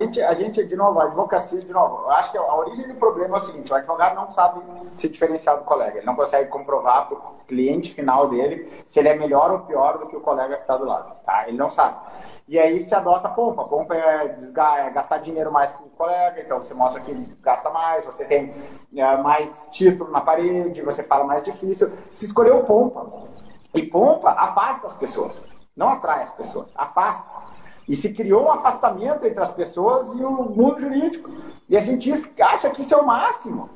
[0.00, 2.86] a gente, a gente, de novo, a advocacia, de novo, eu acho que a origem
[2.86, 4.60] do problema é o seguinte: o advogado não sabe
[4.94, 9.08] se diferenciar do colega, ele não consegue comprovar para o cliente final dele se ele
[9.08, 11.48] é melhor ou pior do que o colega que está do lado, tá?
[11.48, 11.98] Ele não sabe.
[12.46, 13.62] E aí se adota a pompa.
[13.62, 17.68] A pompa é, é gastar dinheiro mais que o colega, então você mostra que gasta
[17.68, 18.54] mais, você tem
[18.96, 21.90] é, mais título na parede, você fala mais difícil.
[22.12, 23.26] Se escolheu pompa.
[23.74, 25.42] E pompa afasta as pessoas,
[25.76, 27.47] não atrai as pessoas, afasta.
[27.88, 31.30] E se criou um afastamento entre as pessoas e o mundo jurídico.
[31.68, 33.70] E a gente acha que isso é o máximo.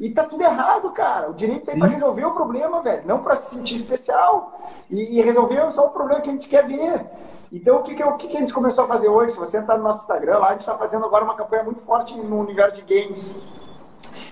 [0.00, 1.30] E tá tudo errado, cara.
[1.30, 4.60] O direito tem para resolver o problema, velho, não para se sentir especial.
[4.90, 7.06] E, e, resolver só o problema que a gente quer ver.
[7.52, 9.32] Então, o que, que, o que, que a gente começou a fazer hoje?
[9.32, 11.82] Se você entrar no nosso Instagram, lá a gente está fazendo agora uma campanha muito
[11.82, 13.32] forte no universo de games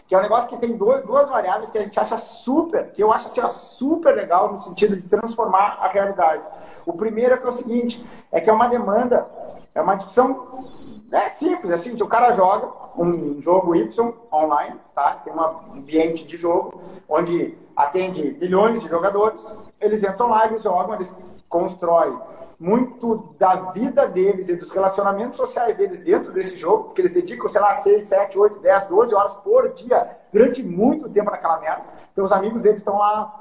[0.06, 3.02] que é um negócio que tem duas, duas variáveis que a gente acha super, que
[3.02, 6.42] eu acho assim, super legal no sentido de transformar a realidade.
[6.84, 9.28] O primeiro é que é o seguinte, é que é uma demanda,
[9.74, 10.66] é uma discussão
[11.12, 15.14] É simples, assim, o cara joga um jogo Y online, tá?
[15.24, 19.44] Tem um ambiente de jogo onde atende milhões de jogadores,
[19.80, 21.12] eles entram lá, eles jogam, eles
[21.48, 22.16] constroem
[22.60, 27.48] muito da vida deles e dos relacionamentos sociais deles dentro desse jogo, porque eles dedicam,
[27.48, 31.84] sei lá, 6, 7, 8, 10, 12 horas por dia, durante muito tempo naquela merda.
[32.12, 33.34] Então os amigos deles estão lá,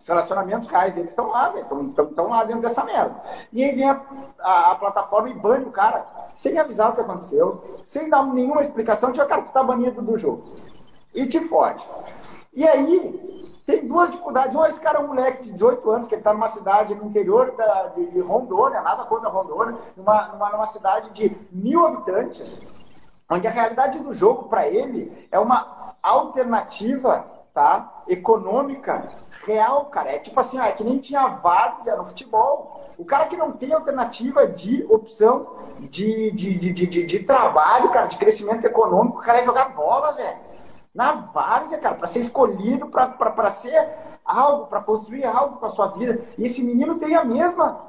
[0.00, 3.14] os relacionamentos reais deles estão lá, estão lá dentro dessa merda.
[3.52, 4.00] E aí vem a,
[4.40, 8.62] a, a, plataforma e bane o cara, sem avisar o que aconteceu, sem dar nenhuma
[8.62, 10.44] explicação, tipo, cara, tu tá banido do jogo.
[11.14, 11.86] E te fode.
[12.54, 14.54] E aí, tem duas dificuldades.
[14.54, 17.04] Um, esse cara é um moleque de 18 anos, que ele está numa cidade no
[17.04, 22.58] interior da, de, de, Rondônia, nada contra Rondônia, numa, numa, numa cidade de mil habitantes,
[23.30, 29.10] onde a realidade do jogo para ele é uma alternativa tá, econômica
[29.44, 30.10] real, cara.
[30.10, 32.80] É tipo assim, ah, é que nem tinha várzea no futebol.
[32.98, 38.06] O cara que não tem alternativa de opção de, de, de, de, de trabalho, cara,
[38.06, 40.51] de crescimento econômico, o cara é jogar bola, velho.
[40.94, 43.88] Na várzea, cara, para ser escolhido, para ser
[44.24, 46.20] algo, para construir algo com a sua vida.
[46.36, 47.80] E esse menino tem a mesma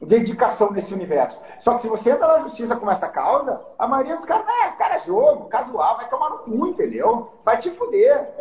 [0.00, 1.40] dedicação nesse universo.
[1.58, 4.72] Só que se você entra na justiça com essa causa, a maioria dos caras, né,
[4.78, 7.32] cara é jogo, casual, vai tomar no cu, entendeu?
[7.44, 8.32] Vai te fuder.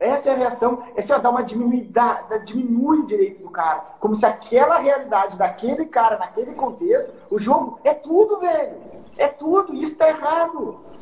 [0.00, 3.84] Essa é a reação, essa é dar uma diminuída, diminui o direito do cara.
[4.00, 8.76] Como se aquela realidade daquele cara, naquele contexto, o jogo é tudo, velho.
[9.16, 10.93] É tudo, isso tá errado.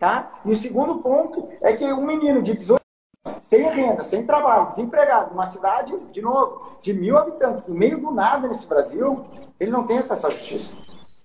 [0.00, 0.30] Tá?
[0.46, 2.82] E o segundo ponto é que um menino de 18
[3.26, 8.00] anos, sem renda, sem trabalho, desempregado, numa cidade, de novo, de mil habitantes, no meio
[8.00, 9.26] do nada nesse Brasil,
[9.60, 10.72] ele não tem acesso à justiça.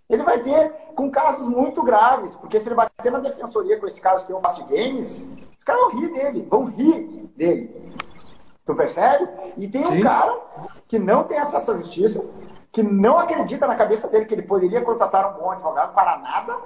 [0.10, 4.02] Ele vai ter com casos muito graves, porque se ele bater na defensoria com esse
[4.02, 5.26] caso que eu faço de games,
[5.58, 7.94] os caras vão rir dele, vão rir dele.
[8.66, 9.30] Tu percebe?
[9.56, 10.00] E tem Sim.
[10.00, 10.38] um cara
[10.86, 12.26] que não tem acesso à justiça,
[12.74, 16.58] que não acredita na cabeça dele que ele poderia contratar um bom advogado para nada,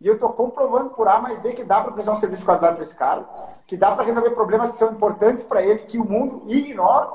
[0.00, 2.44] e eu estou comprovando por A mais B que dá para prestar um serviço de
[2.44, 3.24] qualidade para esse cara,
[3.66, 7.10] que dá para resolver problemas que são importantes para ele, que o mundo ignora,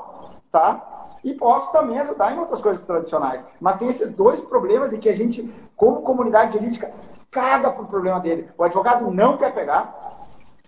[0.52, 1.06] tá?
[1.24, 3.44] E posso também ajudar em outras coisas tradicionais.
[3.58, 5.42] Mas tem esses dois problemas e que a gente,
[5.74, 6.92] como comunidade jurídica,
[7.30, 8.50] caga pro problema dele.
[8.58, 10.20] O advogado não quer pegar,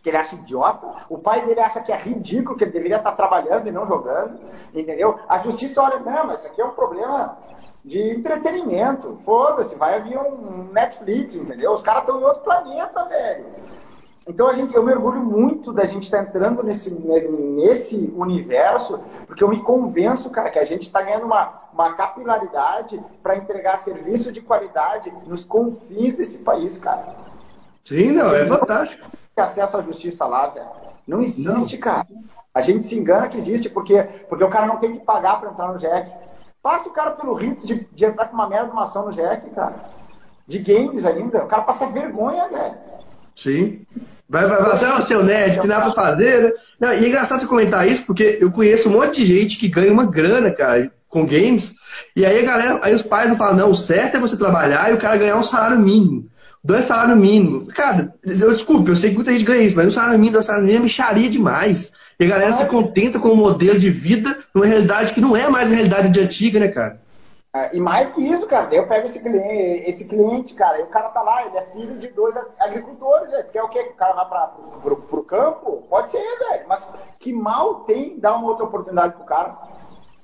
[0.02, 3.12] que ele acha idiota, o pai dele acha que é ridículo, que ele deveria estar
[3.12, 4.38] trabalhando e não jogando,
[4.72, 5.18] entendeu?
[5.28, 7.36] A justiça olha, não, mas isso aqui é um problema
[7.86, 11.72] de entretenimento, foda-se, vai vir um Netflix, entendeu?
[11.72, 13.46] Os caras estão em outro planeta, velho.
[14.28, 19.42] Então a gente, eu mergulho muito da gente estar tá entrando nesse, nesse universo, porque
[19.42, 24.32] eu me convenço, cara, que a gente está ganhando uma, uma capilaridade para entregar serviço
[24.32, 27.14] de qualidade nos confins desse país, cara.
[27.84, 29.06] Sim, não, é fantástico
[29.42, 30.66] acesso à justiça lá, velho.
[31.06, 31.80] Não existe, não.
[31.80, 32.06] cara.
[32.54, 35.50] A gente se engana que existe, porque, porque o cara não tem que pagar para
[35.50, 36.10] entrar no Jack.
[36.66, 39.12] Passa o cara pelo rito de, de entrar com uma merda de uma ação no
[39.12, 39.76] Jack, cara.
[40.48, 41.44] De games ainda.
[41.44, 42.74] O cara passa vergonha, velho.
[43.40, 43.82] Sim.
[44.28, 46.52] Vai, vai, vai, ser seu nerd, tem nada pra fazer, né?
[46.80, 49.68] Não, e é engraçado você comentar isso, porque eu conheço um monte de gente que
[49.68, 51.72] ganha uma grana, cara, com games,
[52.16, 54.90] e aí a galera, aí os pais não falam, não, o certo é você trabalhar
[54.90, 56.28] e o cara ganhar um salário mínimo
[56.66, 57.72] dois salários mínimos.
[57.72, 60.46] Cara, eu desculpe, eu sei que muita gente ganha isso, mas um salário mínimo, dois
[60.46, 61.92] salários mínimos é micharia demais.
[62.18, 65.48] E a galera se contenta com um modelo de vida numa realidade que não é
[65.48, 67.00] mais a realidade de antiga, né, cara?
[67.54, 70.88] É, e mais que isso, cara, eu pego esse cliente, esse cliente, cara, e o
[70.88, 73.48] cara tá lá, ele é filho de dois agricultores, velho.
[73.50, 73.90] Quer o quê?
[73.92, 74.46] O cara vai pra,
[74.82, 75.84] pro, pro campo?
[75.88, 76.64] Pode ser, velho.
[76.68, 76.86] Mas
[77.20, 79.56] que mal tem dar uma outra oportunidade pro cara?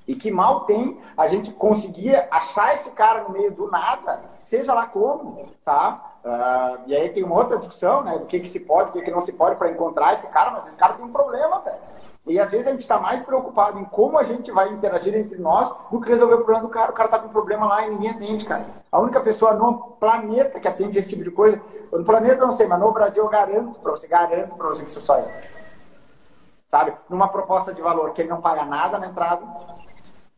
[0.07, 4.75] E que mal tem a gente conseguir achar esse cara no meio do nada, seja
[4.75, 6.12] lá como, tá?
[6.25, 8.17] Uh, e aí tem uma outra discussão, né?
[8.17, 10.53] Do que, que se pode, o que, que não se pode para encontrar esse cara,
[10.53, 11.79] mas esse cara tem um problema, velho.
[12.25, 15.37] E às vezes a gente está mais preocupado em como a gente vai interagir entre
[15.39, 16.93] nós do que resolver o problema do cara.
[16.93, 18.65] O cara está com um problema lá e ninguém atende, cara.
[18.93, 22.53] A única pessoa no planeta que atende esse tipo de coisa, no planeta eu não
[22.53, 25.51] sei, mas no Brasil eu garanto para você, garanto para você que isso só é.
[26.69, 26.95] Sabe?
[27.11, 29.45] Numa proposta de valor que ele não paga nada na entrada,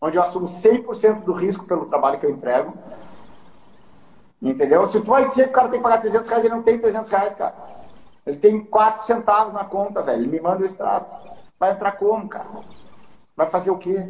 [0.01, 2.73] onde eu assumo 100% do risco pelo trabalho que eu entrego,
[4.45, 4.87] Entendeu?
[4.87, 6.79] Se tu vai dizer que o cara tem que pagar 300 reais, ele não tem
[6.79, 7.55] 300 reais, cara.
[8.27, 10.21] Ele tem 4 centavos na conta, velho.
[10.21, 11.11] Ele me manda o extrato.
[11.59, 12.47] Vai entrar como, cara?
[13.35, 14.05] Vai fazer o quê?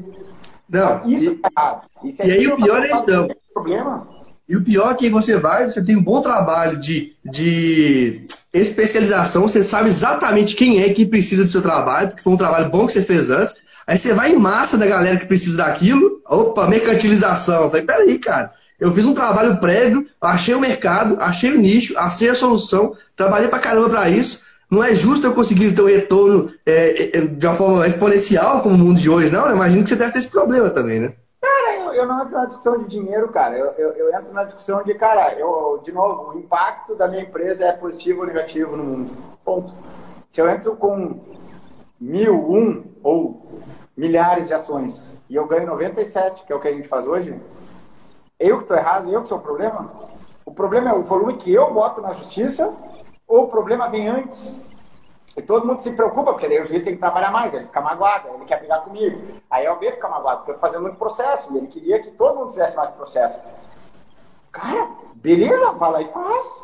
[0.69, 1.87] Não, isso e, é errado.
[2.03, 3.29] Isso é e aí o pior é então.
[3.53, 4.09] Problema.
[4.49, 9.43] E o pior é que você vai, você tem um bom trabalho de, de especialização,
[9.43, 12.87] você sabe exatamente quem é que precisa do seu trabalho, porque foi um trabalho bom
[12.87, 13.55] que você fez antes.
[13.87, 16.21] Aí você vai em massa da galera que precisa daquilo.
[16.27, 17.63] Opa, mercantilização.
[17.63, 18.53] Eu falei, peraí, cara.
[18.79, 23.49] Eu fiz um trabalho prévio, achei o mercado, achei o nicho, achei a solução, trabalhei
[23.49, 24.45] pra caramba para isso.
[24.71, 28.75] Não é justo eu conseguir ter um retorno é, é, de uma forma exponencial como
[28.75, 29.47] o mundo de hoje, não.
[29.47, 31.13] Eu imagino que você deve ter esse problema também, né?
[31.41, 33.57] Cara, eu, eu não entro na discussão de dinheiro, cara.
[33.57, 37.23] Eu, eu, eu, entro na discussão de, cara, eu, de novo, o impacto da minha
[37.23, 39.11] empresa é positivo ou negativo no mundo.
[39.45, 39.73] Ponto.
[40.33, 41.21] Se eu entro com
[42.01, 43.63] mil, um ou
[43.97, 47.35] milhares de ações e eu ganho 97, que é o que a gente faz hoje,
[48.39, 49.91] eu que estou errado, eu que sou o problema?
[50.45, 52.73] O problema é o volume que eu boto na justiça
[53.27, 54.55] ou o problema vem antes?
[55.37, 57.81] E todo mundo se preocupa, porque daí o juiz tem que trabalhar mais, ele fica
[57.81, 59.21] magoado, ele quer brigar comigo.
[59.51, 62.13] Aí a OB fica magoado, porque eu estou fazendo muito processo, e ele queria que
[62.13, 63.41] todo mundo fizesse mais processo.
[64.53, 66.61] Cara, beleza, vai lá e faz.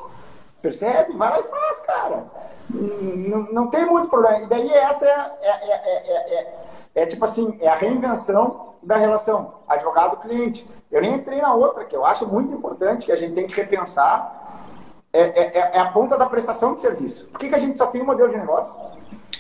[0.62, 1.16] Percebe?
[1.16, 2.24] Vai lá e faz, cara.
[2.68, 4.40] Não, não tem muito problema.
[4.40, 6.54] E daí essa é, é, é,
[6.94, 10.68] é, tipo assim, é a reinvenção da relação advogado-cliente.
[10.90, 13.54] Eu nem entrei na outra, que eu acho muito importante, que a gente tem que
[13.54, 14.66] repensar
[15.12, 17.26] é, é, é, a ponta da prestação de serviço.
[17.28, 18.74] Por que, que a gente só tem um modelo de negócio?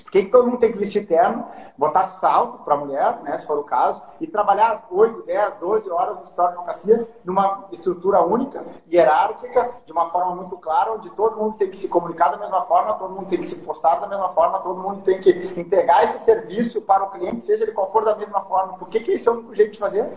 [0.02, 1.44] Por que, que todo mundo tem que vestir terno,
[1.76, 5.90] botar salto para a mulher, né, se for o caso, e trabalhar 8, 10, 12
[5.90, 11.10] horas no escritório de advocacia numa estrutura única, hierárquica, de uma forma muito clara, onde
[11.10, 14.00] todo mundo tem que se comunicar da mesma forma, todo mundo tem que se postar
[14.00, 17.72] da mesma forma, todo mundo tem que entregar esse serviço para o cliente, seja ele
[17.72, 18.74] qual for da mesma forma.
[18.74, 20.08] Por que, que esse é o único jeito de fazer?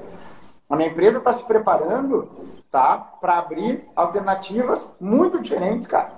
[0.70, 2.28] A minha empresa está se preparando
[2.72, 6.12] tá, para abrir alternativas muito diferentes, cara.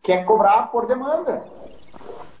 [0.00, 1.44] Que é cobrar por demanda.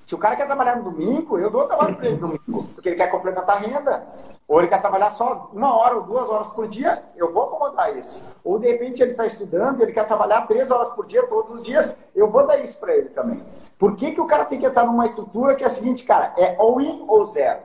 [0.06, 2.88] Se o cara quer trabalhar no domingo, eu dou trabalho para ele no domingo, porque
[2.90, 4.06] ele quer complementar a renda.
[4.48, 7.96] Ou ele quer trabalhar só uma hora ou duas horas por dia, eu vou acomodar
[7.96, 8.20] isso.
[8.44, 11.62] Ou de repente ele está estudando, ele quer trabalhar três horas por dia, todos os
[11.62, 13.42] dias, eu vou dar isso para ele também.
[13.78, 16.34] Por que, que o cara tem que estar numa estrutura que é a seguinte, cara,
[16.36, 17.60] é ou in ou zero?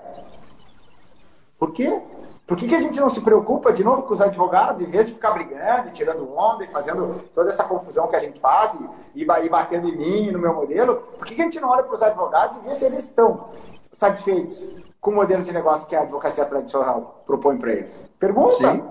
[1.60, 2.02] Por quê?
[2.47, 5.05] Por que, que a gente não se preocupa de novo com os advogados, em vez
[5.05, 8.73] de ficar brigando, tirando onda e fazendo toda essa confusão que a gente faz
[9.13, 10.95] e, e batendo em mim, no meu modelo?
[11.17, 13.49] Por que, que a gente não olha para os advogados e vê se eles estão
[13.91, 14.65] satisfeitos
[15.01, 18.01] com o modelo de negócio que a advocacia tradicional propõe para eles?
[18.17, 18.71] Pergunta!
[18.71, 18.83] Sim.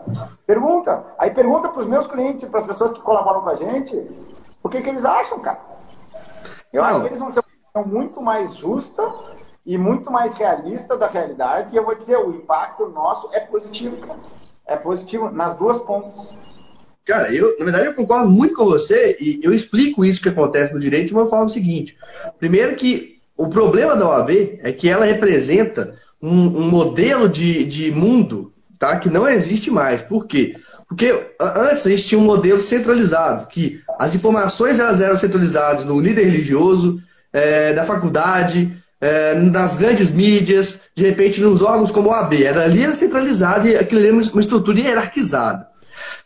[0.47, 1.05] Pergunta!
[1.19, 3.97] Aí pergunta para os meus clientes e para as pessoas que colaboram com a gente
[4.63, 5.61] o que, que eles acham, cara.
[6.71, 6.91] Eu não.
[6.91, 9.03] acho que eles vão ter uma opinião muito mais justa
[9.67, 11.75] e muito mais realista da realidade.
[11.75, 14.21] E eu vou dizer, o impacto nosso é positivo, cara.
[14.65, 16.29] É positivo nas duas pontas.
[17.05, 20.73] Cara, eu, na verdade, eu concordo muito com você e eu explico isso que acontece
[20.73, 21.97] no direito de uma forma seguinte.
[22.39, 27.91] Primeiro que o problema da OAB é que ela representa um, um modelo de, de
[27.93, 30.01] mundo tá, que não existe mais.
[30.01, 30.57] Por quê?
[30.89, 36.01] Porque antes a gente tinha um modelo centralizado, que as informações elas eram centralizadas no
[36.01, 37.01] líder religioso,
[37.33, 38.73] é, da faculdade,
[39.07, 42.43] é, nas grandes mídias, de repente nos órgãos como a OAB.
[42.43, 45.69] Era, ali era centralizado e aquilo ali era uma estrutura hierarquizada.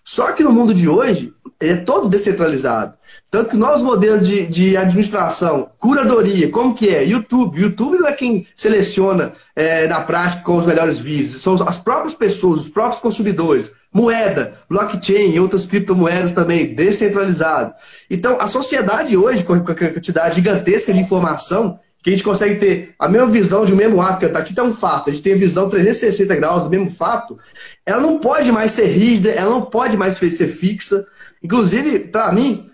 [0.02, 2.94] Só que no mundo de hoje, ele é todo descentralizado.
[3.30, 7.04] Tanto que novos modelos de, de, administração, curadoria, como que é?
[7.04, 7.60] YouTube.
[7.60, 12.14] YouTube não é quem seleciona é, na prática com os melhores vídeos, são as próprias
[12.14, 13.70] pessoas, os próprios consumidores.
[13.92, 17.74] Moeda, blockchain e outras criptomoedas também, descentralizado.
[18.08, 22.94] Então, a sociedade hoje, com a quantidade gigantesca de informação, que a gente consegue ter
[22.98, 25.22] a mesma visão de um mesmo ato, que tá aqui está um fato, a gente
[25.22, 27.38] tem a visão 360 graus do mesmo fato,
[27.84, 31.04] ela não pode mais ser rígida, ela não pode mais ser fixa.
[31.42, 32.70] Inclusive, para mim,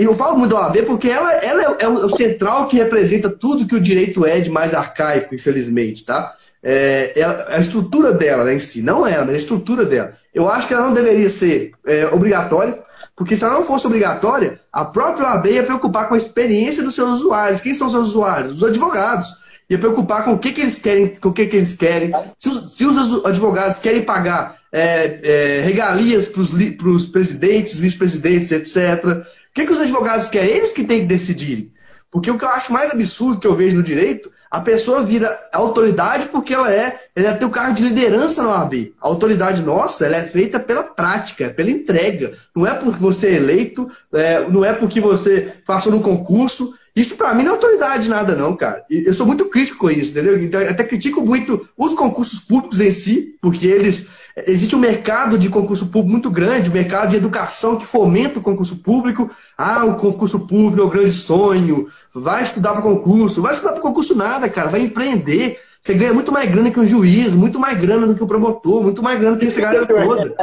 [0.00, 3.74] eu falo muito da OAB porque ela, ela é o central que representa tudo que
[3.74, 6.34] o direito é de mais arcaico, infelizmente, tá?
[6.60, 7.12] É,
[7.48, 10.14] a estrutura dela né, em si, não ela, mas a estrutura dela.
[10.34, 12.82] Eu acho que ela não deveria ser é, obrigatória,
[13.18, 16.94] porque se ela não fosse obrigatória, a própria OAB ia preocupar com a experiência dos
[16.94, 17.60] seus usuários.
[17.60, 18.62] Quem são os seus usuários?
[18.62, 19.26] Os advogados.
[19.68, 22.12] Ia preocupar com o que, que eles querem, com o que, que eles querem.
[22.38, 29.04] Se os, se os advogados querem pagar é, é, regalias para os presidentes, vice-presidentes, etc.
[29.04, 30.50] O que, que os advogados querem?
[30.50, 31.72] Eles que têm que decidir.
[32.10, 35.30] Porque o que eu acho mais absurdo que eu vejo no direito, a pessoa vira
[35.52, 38.94] autoridade porque ela é, ela tem o cargo de liderança na OAB.
[39.00, 42.32] A autoridade nossa, ela é feita pela prática, é pela entrega.
[42.56, 46.74] Não é porque você é eleito, é, não é porque você passou no concurso.
[47.00, 48.84] Isso para mim não é autoridade nada não, cara.
[48.90, 50.42] Eu sou muito crítico com isso, entendeu?
[50.42, 54.08] Então, até critico muito os concursos públicos em si, porque eles
[54.46, 58.42] Existe um mercado de concurso público muito grande, um mercado de educação que fomenta o
[58.42, 59.30] concurso público.
[59.56, 61.88] Ah, o concurso público é o grande sonho.
[62.14, 63.42] Vai estudar para concurso.
[63.42, 64.68] Vai estudar para concurso nada, cara.
[64.68, 65.58] Vai empreender.
[65.80, 68.82] Você ganha muito mais grana que um juiz, muito mais grana do que o promotor,
[68.82, 70.34] muito mais grana do que esse galera toda.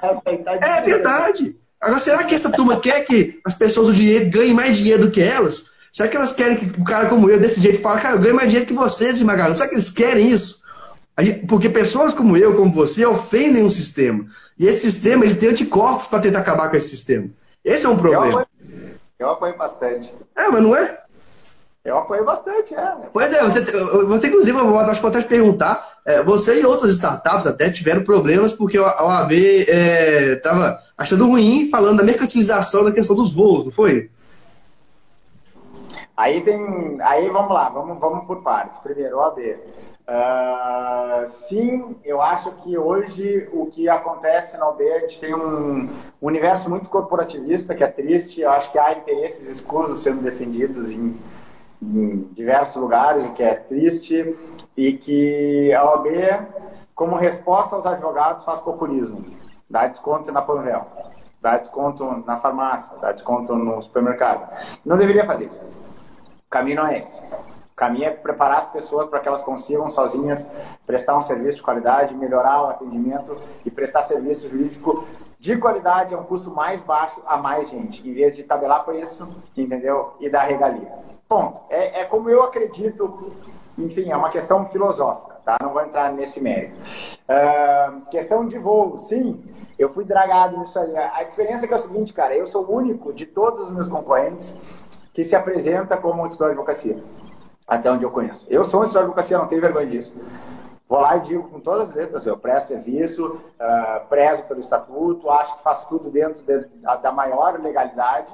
[0.61, 1.55] É verdade.
[1.79, 5.11] Agora, será que essa turma quer que as pessoas do dinheiro ganhem mais dinheiro do
[5.11, 5.74] que elas?
[5.95, 8.35] Será que elas querem que o cara como eu, desse jeito, fale, cara, eu ganho
[8.35, 9.55] mais dinheiro que vocês, Magalhães?
[9.57, 10.59] Será que eles querem isso?
[11.47, 14.25] Porque pessoas como eu, como você, ofendem o sistema.
[14.59, 17.29] E esse sistema ele tem anticorpos para tentar acabar com esse sistema.
[17.63, 18.45] Esse é um problema.
[19.17, 20.13] Eu apoio, eu bastante.
[20.37, 20.99] É, mas não é?
[21.85, 22.93] Eu apoio bastante, é.
[23.13, 26.91] Pois é, você, você inclusive, eu acho que pode te perguntar, é, você e outras
[26.91, 32.91] startups até tiveram problemas porque a OAB estava é, achando ruim falando da mercantilização da
[32.91, 34.09] questão dos voos, não foi?
[36.15, 36.97] Aí tem.
[37.01, 38.77] Aí vamos lá, vamos, vamos por partes.
[38.79, 39.57] Primeiro, OAB.
[40.07, 45.89] Uh, sim, eu acho que hoje o que acontece na OB, a gente tem um
[46.21, 48.41] universo muito corporativista que é triste.
[48.41, 51.19] Eu acho que há interesses escusos sendo defendidos em,
[51.81, 54.35] em diversos lugares, o que é triste,
[54.77, 56.07] e que a OB,
[56.93, 59.25] como resposta aos advogados, faz populismo.
[59.67, 60.85] Dá desconto na Panvel,
[61.41, 64.55] dá desconto na farmácia, dá desconto no supermercado.
[64.85, 65.84] Não deveria fazer isso.
[66.55, 67.19] Caminho não é esse.
[67.19, 70.47] O caminho é preparar as pessoas para que elas consigam sozinhas
[70.85, 75.05] prestar um serviço de qualidade, melhorar o atendimento e prestar serviço jurídico
[75.37, 79.27] de qualidade a um custo mais baixo a mais gente, em vez de tabelar preço,
[79.57, 80.13] entendeu?
[80.21, 80.93] E dar regalia.
[81.27, 81.59] Ponto.
[81.69, 83.33] É, é como eu acredito,
[83.77, 85.57] enfim, é uma questão filosófica, tá?
[85.61, 86.79] Não vou entrar nesse mérito.
[87.27, 89.43] Uh, questão de voo, sim,
[89.77, 90.95] eu fui dragado nisso aí.
[90.95, 93.73] A diferença é que é o seguinte, cara, eu sou o único de todos os
[93.73, 94.55] meus concorrentes
[95.15, 97.01] que se apresenta como um escritório de advocacia
[97.65, 98.45] até onde eu conheço.
[98.49, 100.13] Eu sou um escritório de advocacia, não tenho vergonha disso.
[100.87, 105.31] Vou lá e digo com todas as letras, eu presto serviço, uh, prezo pelo estatuto,
[105.31, 106.67] acho que faço tudo dentro de,
[107.01, 108.27] da maior legalidade,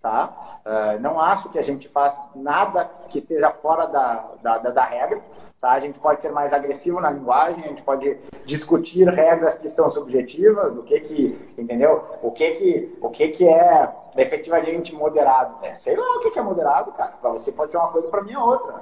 [0.00, 0.60] tá?
[0.64, 4.84] Uh, não acho que a gente faça nada que esteja fora da, da, da, da
[4.84, 5.20] regra,
[5.60, 5.72] tá?
[5.72, 9.90] A gente pode ser mais agressivo na linguagem, a gente pode discutir regras que são
[9.90, 12.04] subjetivas, do que que, entendeu?
[12.22, 15.74] O que que, o que que é efetivamente moderado, né?
[15.74, 17.12] Sei lá o que é moderado, cara.
[17.20, 18.74] Para você pode ser uma coisa, para mim é outra.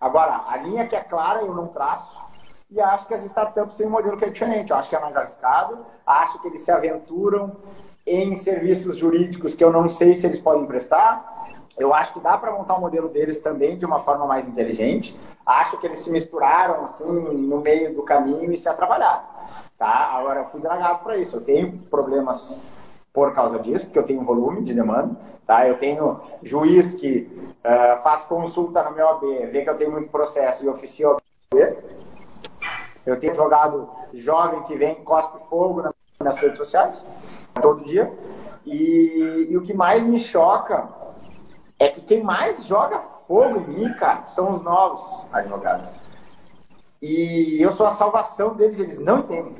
[0.00, 2.10] Agora, a linha que é clara eu não traço,
[2.70, 4.70] e acho que as startups têm um modelo que é diferente.
[4.70, 7.56] Eu acho que é mais arriscado, acho que eles se aventuram
[8.06, 11.36] em serviços jurídicos que eu não sei se eles podem prestar.
[11.78, 14.46] Eu acho que dá para montar o um modelo deles também de uma forma mais
[14.46, 15.18] inteligente.
[15.46, 19.22] Acho que eles se misturaram assim no meio do caminho e se atrapalharam.
[19.78, 20.10] Tá?
[20.12, 21.36] Agora eu fui dragado para isso.
[21.36, 22.60] Eu tenho problemas
[23.12, 25.16] por causa disso, porque eu tenho volume de demanda.
[25.46, 25.66] Tá?
[25.66, 27.28] Eu tenho juiz que
[27.64, 31.16] uh, faz consulta no meu AB, vê que eu tenho muito processo e oficia o
[31.52, 31.76] AB.
[33.04, 35.82] Eu tenho jogado jovem que vem cospe fogo
[36.20, 37.04] nas redes sociais
[37.60, 38.12] todo dia.
[38.64, 40.88] E, e o que mais me choca
[41.78, 45.92] é que quem mais joga fogo em mim, cara, são os novos advogados.
[47.00, 49.54] E eu sou a salvação deles, eles não entendem.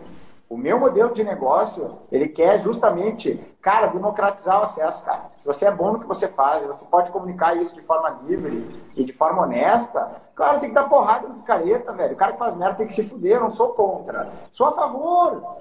[0.49, 5.27] O meu modelo de negócio, ele quer justamente, cara, democratizar o acesso, cara.
[5.37, 8.67] Se você é bom no que você faz, você pode comunicar isso de forma livre
[8.97, 12.15] e de forma honesta, claro, tem que dar porrada no picareta, velho.
[12.15, 14.33] O cara que faz merda tem que se fuder, eu não sou contra.
[14.51, 15.57] Sou a favor.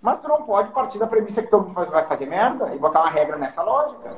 [0.00, 3.00] Mas tu não pode partir da premissa que todo mundo vai fazer merda e botar
[3.00, 4.12] uma regra nessa lógica.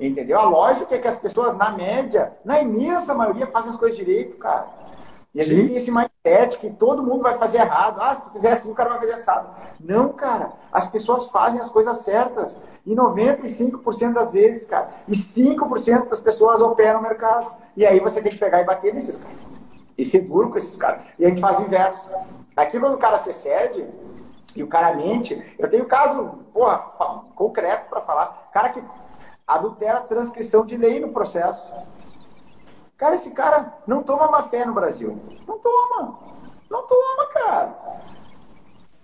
[0.00, 0.38] Entendeu?
[0.38, 4.38] A lógica é que as pessoas, na média, na imensa maioria, fazem as coisas direito,
[4.38, 4.66] cara.
[5.38, 8.00] E a gente tem esse mindset que todo mundo vai fazer errado.
[8.00, 9.50] Ah, se tu fizer assim, o cara vai fazer assado.
[9.78, 10.50] Não, cara.
[10.72, 12.58] As pessoas fazem as coisas certas.
[12.84, 14.90] E 95% das vezes, cara.
[15.06, 17.52] E 5% das pessoas operam o mercado.
[17.76, 19.38] E aí você tem que pegar e bater nesses caras.
[19.96, 21.04] E ser duro com esses caras.
[21.16, 22.10] E a gente faz o inverso.
[22.56, 23.86] Aqui quando o cara se cede,
[24.56, 25.40] e o cara mente.
[25.56, 26.78] Eu tenho caso, porra,
[27.36, 28.48] concreto para falar.
[28.52, 28.82] Cara que
[29.46, 31.72] adultera a transcrição de lei no processo.
[32.98, 35.14] Cara, esse cara não toma má fé no Brasil.
[35.46, 36.18] Não toma.
[36.68, 37.78] Não toma, cara.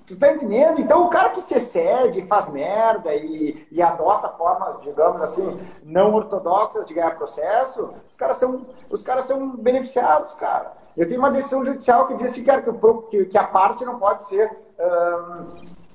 [0.04, 0.80] Tu tá entendendo?
[0.80, 6.12] Então o cara que se excede, faz merda e, e adota formas, digamos assim, não
[6.12, 10.74] ortodoxas de ganhar processo, os caras são, os caras são beneficiados, cara.
[10.94, 12.62] Eu tenho uma decisão judicial que diz cara,
[13.09, 14.50] que, que a parte não pode ser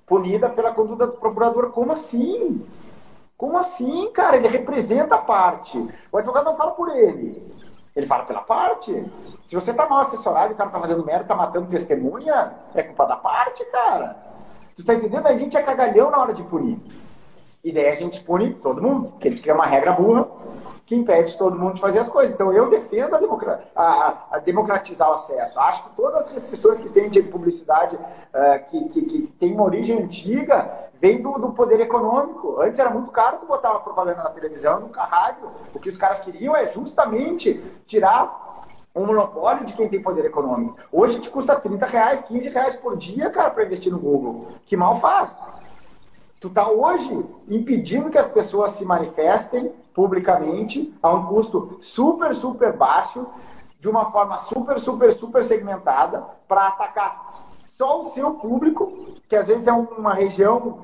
[0.08, 1.72] punida pela conduta do procurador.
[1.72, 2.66] Como assim?
[3.38, 4.38] Como assim, cara?
[4.38, 5.78] Ele representa a parte.
[6.12, 7.59] O advogado não fala por ele.
[8.00, 8.92] Ele fala pela parte.
[9.46, 13.06] Se você tá mal assessorado o cara tá fazendo merda, tá matando testemunha, é culpa
[13.06, 14.16] da parte, cara.
[14.76, 15.28] Tu tá entendendo?
[15.28, 16.80] A gente é cagalhão na hora de punir.
[17.62, 20.30] E daí a gente pune todo mundo, porque a gente cria uma regra burra
[20.90, 22.34] que impede todo mundo de fazer as coisas.
[22.34, 23.20] Então eu defendo a,
[23.76, 25.60] a, a democratizar o acesso.
[25.60, 29.66] Acho que todas as restrições que tem de publicidade uh, que, que, que, tem uma
[29.66, 32.60] origem antiga vem do, do, poder econômico.
[32.60, 35.48] Antes era muito caro botar uma propaganda na televisão, nunca rádio.
[35.76, 40.76] O que os caras queriam é justamente tirar um monopólio de quem tem poder econômico.
[40.92, 44.48] Hoje te custa 30 reais, 15 reais por dia, cara, para investir no Google.
[44.66, 45.40] Que mal faz.
[46.40, 52.72] Tu está hoje impedindo que as pessoas se manifestem publicamente a um custo super, super
[52.72, 53.26] baixo,
[53.80, 57.32] de uma forma super, super, super segmentada, para atacar
[57.66, 58.92] só o seu público,
[59.28, 60.80] que às vezes é uma região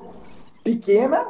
[0.62, 1.26] pequena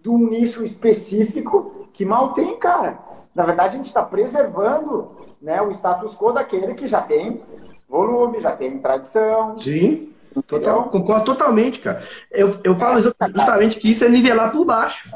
[0.00, 2.98] de um nicho específico que mal tem, cara.
[3.34, 5.10] Na verdade, a gente está preservando
[5.40, 7.42] né, o status quo daquele que já tem
[7.88, 9.60] volume, já tem tradição.
[9.62, 10.11] Sim.
[10.46, 12.04] Total, concordo totalmente, cara.
[12.30, 15.10] Eu, eu falo justamente que isso é nivelar por baixo.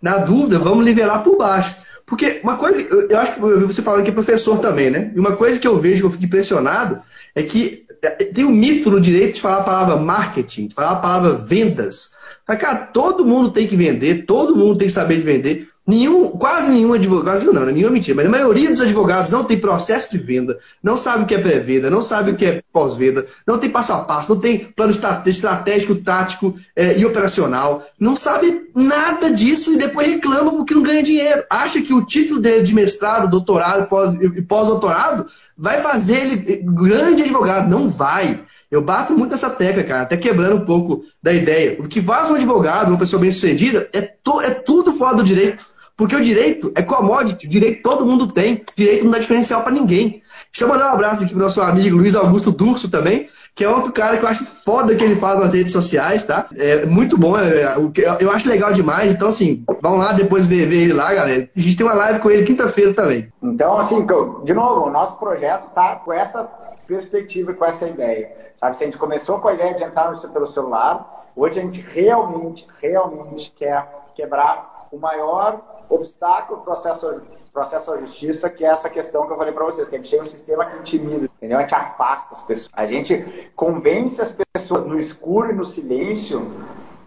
[0.00, 1.76] Na dúvida, vamos nivelar por baixo.
[2.06, 4.90] Porque uma coisa, eu, eu acho que eu vi você falando que é professor também,
[4.90, 5.10] né?
[5.14, 7.00] E uma coisa que eu vejo que eu fico impressionado
[7.34, 10.92] é que é, tem um mito no direito de falar a palavra marketing, de falar
[10.92, 12.14] a palavra vendas.
[12.46, 15.68] Mas, cara, todo mundo tem que vender, todo mundo tem que saber de vender.
[15.86, 17.72] Nenhum, quase nenhum advogado, quase não, né?
[17.72, 21.26] nenhuma mentira, mas a maioria dos advogados não tem processo de venda, não sabe o
[21.26, 24.40] que é pré-venda, não sabe o que é pós-venda, não tem passo a passo, não
[24.40, 24.94] tem plano
[25.26, 31.02] estratégico, tático é, e operacional, não sabe nada disso e depois reclama porque não ganha
[31.02, 31.44] dinheiro.
[31.50, 35.26] Acha que o título dele de mestrado, doutorado pós, e pós-doutorado
[35.56, 37.68] vai fazer ele grande advogado.
[37.68, 38.42] Não vai.
[38.70, 41.76] Eu bato muito nessa tecla, cara, até quebrando um pouco da ideia.
[41.78, 45.22] O que faz um advogado, uma pessoa bem sucedida, é, to, é tudo fora do
[45.22, 45.73] direito.
[45.96, 49.62] Porque o direito é commodity, o direito todo mundo tem, o direito não dá diferencial
[49.62, 50.22] para ninguém.
[50.50, 53.68] Deixa eu mandar um abraço aqui pro nosso amigo Luiz Augusto Durso também, que é
[53.68, 56.48] outro cara que eu acho foda que ele fala nas redes sociais, tá?
[56.56, 57.76] É muito bom, é,
[58.20, 59.12] eu acho legal demais.
[59.12, 61.48] Então, assim, vão lá depois ver, ver ele lá, galera.
[61.56, 63.32] A gente tem uma live com ele quinta-feira também.
[63.42, 64.04] Então, assim,
[64.44, 66.44] de novo, o nosso projeto tá com essa
[66.86, 68.30] perspectiva e com essa ideia.
[68.56, 71.80] Sabe, se a gente começou com a ideia de entrar pelo celular, hoje a gente
[71.80, 77.22] realmente, realmente quer quebrar o maior obstáculo processo,
[77.52, 80.10] processo à justiça, que é essa questão que eu falei para vocês, que a gente
[80.10, 81.58] tem um sistema que intimida, entendeu?
[81.58, 82.72] A gente afasta as pessoas.
[82.74, 86.52] A gente convence as pessoas no escuro e no silêncio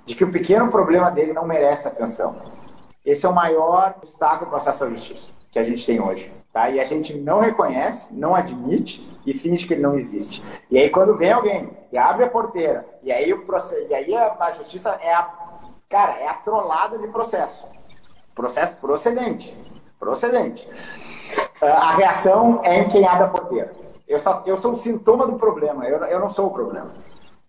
[0.06, 2.36] de que o pequeno problema dele não merece atenção.
[3.06, 6.32] Esse é o maior obstáculo processo à justiça que a gente tem hoje.
[6.54, 6.70] Tá?
[6.70, 10.44] E a gente não reconhece, não admite e finge que ele não existe.
[10.70, 14.16] E aí quando vem alguém e abre a porteira, e aí, o processo, e aí
[14.16, 15.24] a, a justiça é a,
[15.90, 17.66] cara, é a trollada de processo.
[18.38, 19.58] Processo procedente.
[20.00, 20.70] Procedente.
[21.60, 23.72] Ah, a reação é em quem abre a porteira.
[24.08, 26.94] Eu, só, eu sou o sintoma do problema, eu, eu não sou o problema.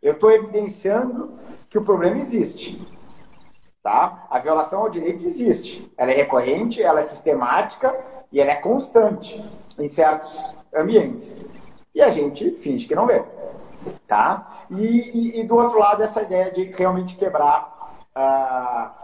[0.02, 2.82] Eu estou evidenciando que o problema existe.
[3.82, 4.26] Tá?
[4.30, 5.92] A violação ao direito existe.
[5.98, 7.94] Ela é recorrente, ela é sistemática
[8.32, 9.44] e ela é constante
[9.78, 10.42] em certos
[10.74, 11.36] ambientes.
[11.94, 13.22] E a gente finge que não vê.
[14.06, 14.64] Tá?
[14.70, 17.76] E, e, e do outro lado, essa ideia de realmente quebrar
[18.16, 18.97] uh,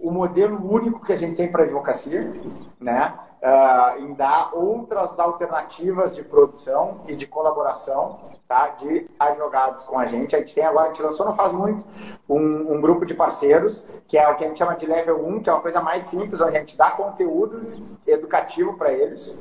[0.00, 2.32] o modelo único que a gente tem para a advocacia,
[2.80, 3.14] né?
[3.42, 8.18] Uh, em dar outras alternativas de produção e de colaboração
[8.50, 8.68] tá?
[8.70, 10.34] de advogados com a gente.
[10.34, 11.84] A gente tem agora, a gente lançou não faz muito,
[12.28, 15.40] um, um, grupo de parceiros, que é o que a gente chama de level 1,
[15.40, 17.62] que é uma coisa mais simples, onde a gente dá conteúdo
[18.06, 19.34] educativo para eles.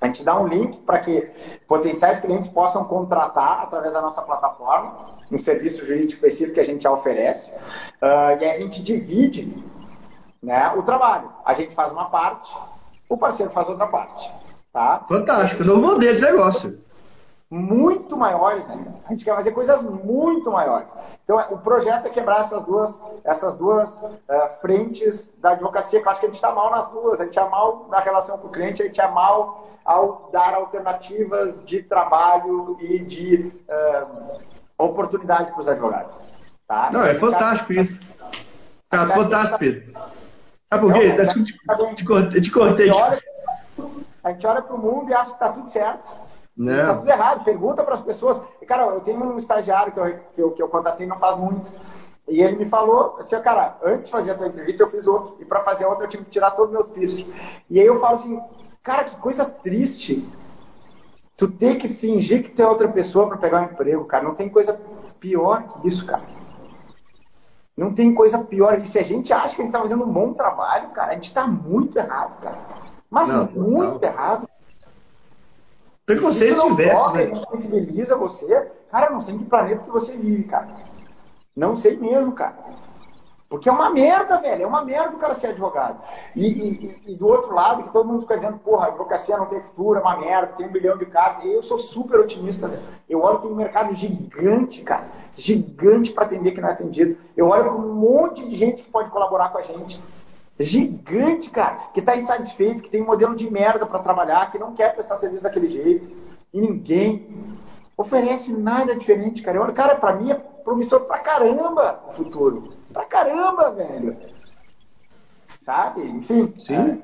[0.00, 1.28] A gente dá um link para que
[1.66, 4.94] potenciais clientes possam contratar através da nossa plataforma,
[5.32, 7.50] um serviço jurídico específico que a gente já oferece.
[7.50, 9.52] Uh, e a gente divide
[10.46, 11.28] né, o trabalho.
[11.44, 12.56] A gente faz uma parte,
[13.08, 14.30] o parceiro faz outra parte.
[14.72, 15.04] Tá?
[15.08, 16.78] Fantástico, novo modelo de negócio.
[17.50, 18.94] Muito maiores ainda.
[19.06, 20.88] A gente quer fazer coisas muito maiores.
[21.24, 24.16] Então, o projeto é quebrar essas duas, essas duas uh,
[24.60, 27.20] frentes da advocacia, que eu acho que a gente está mal nas duas.
[27.20, 30.54] A gente é mal na relação com o cliente, a gente é mal ao dar
[30.54, 34.38] alternativas de trabalho e de uh,
[34.78, 36.20] oportunidade para os advogados.
[36.66, 36.90] Tá?
[36.92, 37.80] Não, é fantástico acha...
[37.80, 37.98] isso.
[38.88, 40.15] Tá fantástico, Pedro.
[40.68, 41.06] Sabe por quê?
[41.06, 42.40] Não, te, te, cortei.
[42.40, 42.90] Te cortei.
[44.22, 46.12] A gente olha para o mundo e acha que está tudo certo.
[46.58, 47.44] Está tudo errado.
[47.44, 48.40] Pergunta para as pessoas.
[48.60, 51.36] E, cara, eu tenho um estagiário que eu, que eu, que eu contratei não faz
[51.36, 51.72] muito.
[52.28, 55.36] E ele me falou assim, cara, antes de fazer a tua entrevista eu fiz outro.
[55.40, 57.32] E para fazer outra eu tive que tirar todos os meus piercing.
[57.70, 58.40] E aí eu falo assim,
[58.82, 60.28] cara, que coisa triste.
[61.36, 64.24] Tu ter que fingir que tu é outra pessoa para pegar um emprego, cara.
[64.24, 64.80] Não tem coisa
[65.20, 66.22] pior que isso, cara.
[67.76, 68.78] Não tem coisa pior.
[68.78, 71.14] E se a gente acha que a gente está fazendo um bom trabalho, cara, a
[71.14, 72.58] gente está muito errado, cara.
[73.10, 74.08] Mas não, muito não.
[74.08, 74.48] errado.
[76.06, 77.26] Preconceito não toca, né?
[77.26, 80.68] não sensibiliza você, cara, não sei em que planeta que você vive, cara.
[81.54, 82.54] Não sei mesmo, cara.
[83.48, 84.64] Porque é uma merda, velho.
[84.64, 86.02] É uma merda o cara ser advogado.
[86.34, 89.46] E, e, e, do outro lado, que todo mundo fica dizendo, porra, a advocacia não
[89.46, 91.44] tem futuro, é uma merda, tem um bilhão de casos.
[91.44, 92.82] E eu sou super otimista, velho.
[93.08, 95.06] Eu olho tem um mercado gigante, cara.
[95.36, 97.16] Gigante para atender que não é atendido.
[97.36, 100.02] Eu olho para um monte de gente que pode colaborar com a gente.
[100.58, 101.76] Gigante, cara.
[101.94, 105.18] Que está insatisfeito, que tem um modelo de merda para trabalhar, que não quer prestar
[105.18, 106.10] serviço daquele jeito.
[106.52, 107.28] E ninguém
[107.96, 109.56] oferece nada diferente, cara.
[109.56, 112.68] Eu olho, cara, para mim é promissor pra caramba o futuro.
[112.96, 114.16] Pra caramba, velho.
[115.62, 116.00] Sabe?
[116.00, 116.54] Enfim.
[116.66, 116.74] Sim.
[116.74, 116.96] É,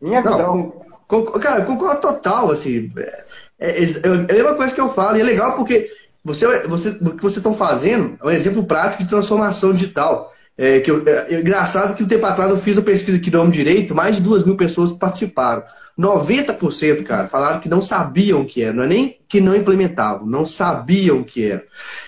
[0.00, 0.72] minha visão.
[1.10, 2.92] Não, cara, concordo total, assim.
[2.96, 3.24] É,
[3.58, 5.90] é, é, a mesma coisa que eu falo, e é legal porque
[6.24, 10.32] você, você, o que vocês estão fazendo é um exemplo prático de transformação digital.
[10.56, 13.30] É, que eu, é, é, engraçado que um tempo atrás eu fiz uma pesquisa aqui
[13.30, 15.64] no Homem Direito, mais de duas mil pessoas participaram.
[15.98, 20.24] 90%, cara, falaram que não sabiam o que era, não é nem que não implementavam,
[20.24, 21.64] não sabiam o que era.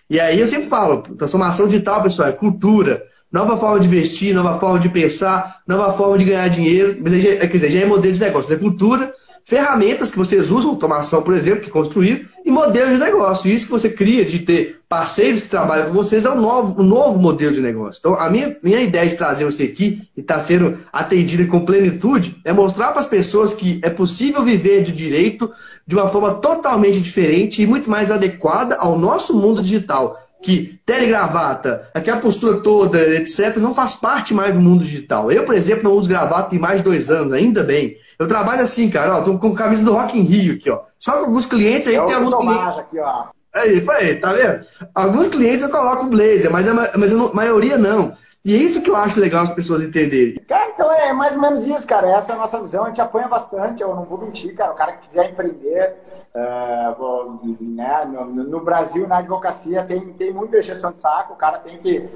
[0.09, 3.03] E aí eu sempre falo, transformação digital, pessoal, é cultura,
[3.35, 7.68] nova forma de investir, nova forma de pensar, nova forma de ganhar dinheiro, quer dizer,
[7.68, 9.12] já é modelo de negócio, é cultura,
[9.43, 13.51] ferramentas que vocês usam, automação, por exemplo, que construir, e modelos de negócio.
[13.51, 16.85] Isso que você cria de ter parceiros que trabalham com vocês é um novo, um
[16.85, 17.99] novo modelo de negócio.
[17.99, 21.64] Então, a minha, minha ideia de trazer você aqui e estar tá sendo atendido com
[21.64, 25.51] plenitude é mostrar para as pessoas que é possível viver de direito
[25.85, 31.88] de uma forma totalmente diferente e muito mais adequada ao nosso mundo digital que telegravata,
[31.95, 35.32] aquela postura toda, etc., não faz parte mais do mundo digital.
[35.32, 37.97] Eu, por exemplo, não uso gravata tem mais de dois anos, ainda bem.
[38.18, 40.82] Eu trabalho assim, cara, ó, tô com camisa do Rock in Rio aqui, ó.
[40.99, 42.78] Só com alguns clientes aí eu tem alguns clientes...
[42.78, 43.24] aqui, ó.
[43.55, 44.66] Aí, aí, tá vendo?
[44.95, 48.12] Alguns clientes eu coloco blazer, mas a, mas a maioria não.
[48.45, 50.38] E é isso que eu acho legal as pessoas entenderem.
[50.47, 52.11] Cara, então é mais ou menos isso, cara.
[52.11, 52.85] Essa é a nossa visão.
[52.85, 54.72] A gente apanha bastante, eu não vou mentir, cara.
[54.72, 55.97] O cara que quiser empreender,
[56.35, 61.32] uh, né, no, no, Brasil, na advocacia, tem, tem muita exceção de saco.
[61.32, 62.07] O cara tem que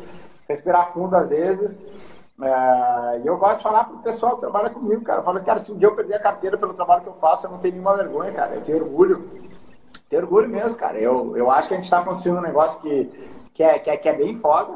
[0.47, 1.83] respirar fundo às vezes.
[2.41, 5.21] É, e eu gosto de falar pro pessoal que trabalha comigo, cara.
[5.21, 7.47] Eu falo, cara, se um dia eu perder a carteira pelo trabalho que eu faço,
[7.47, 8.55] eu não tenho nenhuma vergonha, cara.
[8.55, 9.31] Eu tenho orgulho.
[10.11, 10.99] Tenho orgulho mesmo, cara.
[10.99, 13.97] Eu, eu acho que a gente está construindo um negócio que, que, é, que, é,
[13.97, 14.73] que é bem foda.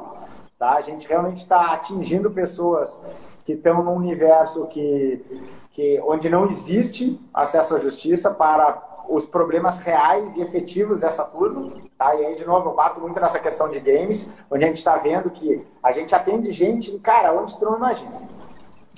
[0.59, 0.77] Tá?
[0.77, 2.99] A gente realmente está atingindo pessoas
[3.45, 5.25] que estão num universo que,
[5.73, 11.73] que, onde não existe acesso à justiça para os problemas reais e efetivos dessa turma.
[11.99, 12.15] Tá?
[12.15, 14.97] E aí, de novo, eu bato muito nessa questão de games, onde a gente está
[14.97, 18.21] vendo que a gente atende gente, cara, onde tu não imagina.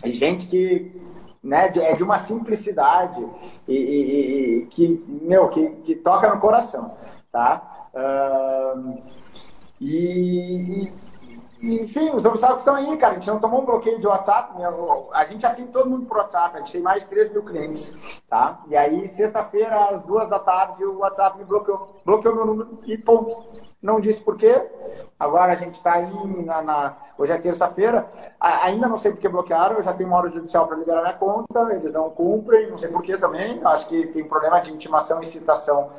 [0.05, 0.92] E gente que
[1.42, 3.24] né, é de uma simplicidade
[3.68, 6.97] e, e, e que, meu, que, que, toca no coração.
[7.30, 7.88] Tá?
[7.95, 8.99] Uh,
[9.80, 10.90] e,
[11.72, 13.12] enfim, os obstáculos estão aí, cara.
[13.12, 14.58] A gente não tomou um bloqueio de WhatsApp.
[14.58, 14.66] Né?
[15.12, 16.56] A gente tem todo mundo por WhatsApp.
[16.56, 18.60] A gente tem mais de 3 mil clientes, tá?
[18.68, 22.00] E aí, sexta-feira, às duas da tarde, o WhatsApp me bloqueou.
[22.04, 23.44] Bloqueou meu número e ponto.
[23.80, 24.62] Não disse por quê.
[25.20, 28.10] Agora a gente está aí na, na, Hoje é terça-feira.
[28.40, 29.76] Ainda não sei por que bloquearam.
[29.76, 31.72] Eu já tenho uma hora judicial para liberar minha conta.
[31.72, 32.70] Eles não cumprem.
[32.70, 33.60] Não sei por que também.
[33.64, 35.90] Acho que tem problema de intimação e citação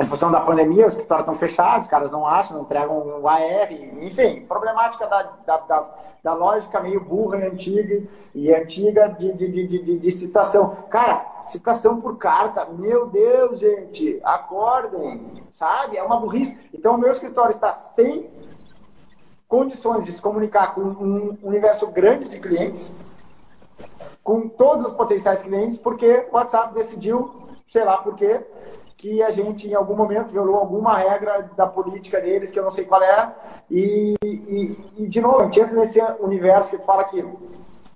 [0.00, 3.28] em função da pandemia, os escritórios estão fechados, os caras não acham, não entregam o
[3.28, 5.88] AR, enfim, problemática da, da, da,
[6.22, 8.02] da lógica meio burra e antiga,
[8.34, 10.74] e antiga de, de, de, de, de citação.
[10.88, 15.98] Cara, citação por carta, meu Deus, gente, acordem, sabe?
[15.98, 16.56] É uma burrice.
[16.72, 18.30] Então, o meu escritório está sem
[19.46, 22.90] condições de se comunicar com um universo grande de clientes,
[24.24, 28.40] com todos os potenciais clientes, porque o WhatsApp decidiu, sei lá por quê,
[29.00, 32.70] que a gente, em algum momento, violou alguma regra da política deles, que eu não
[32.70, 33.34] sei qual é.
[33.70, 37.24] E, e, e de novo, a gente entra nesse universo que fala que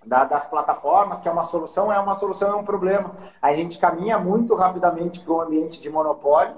[0.06, 3.12] da, das plataformas, que é uma solução, é uma solução, é um problema.
[3.42, 6.54] A gente caminha muito rapidamente para um ambiente de monopólio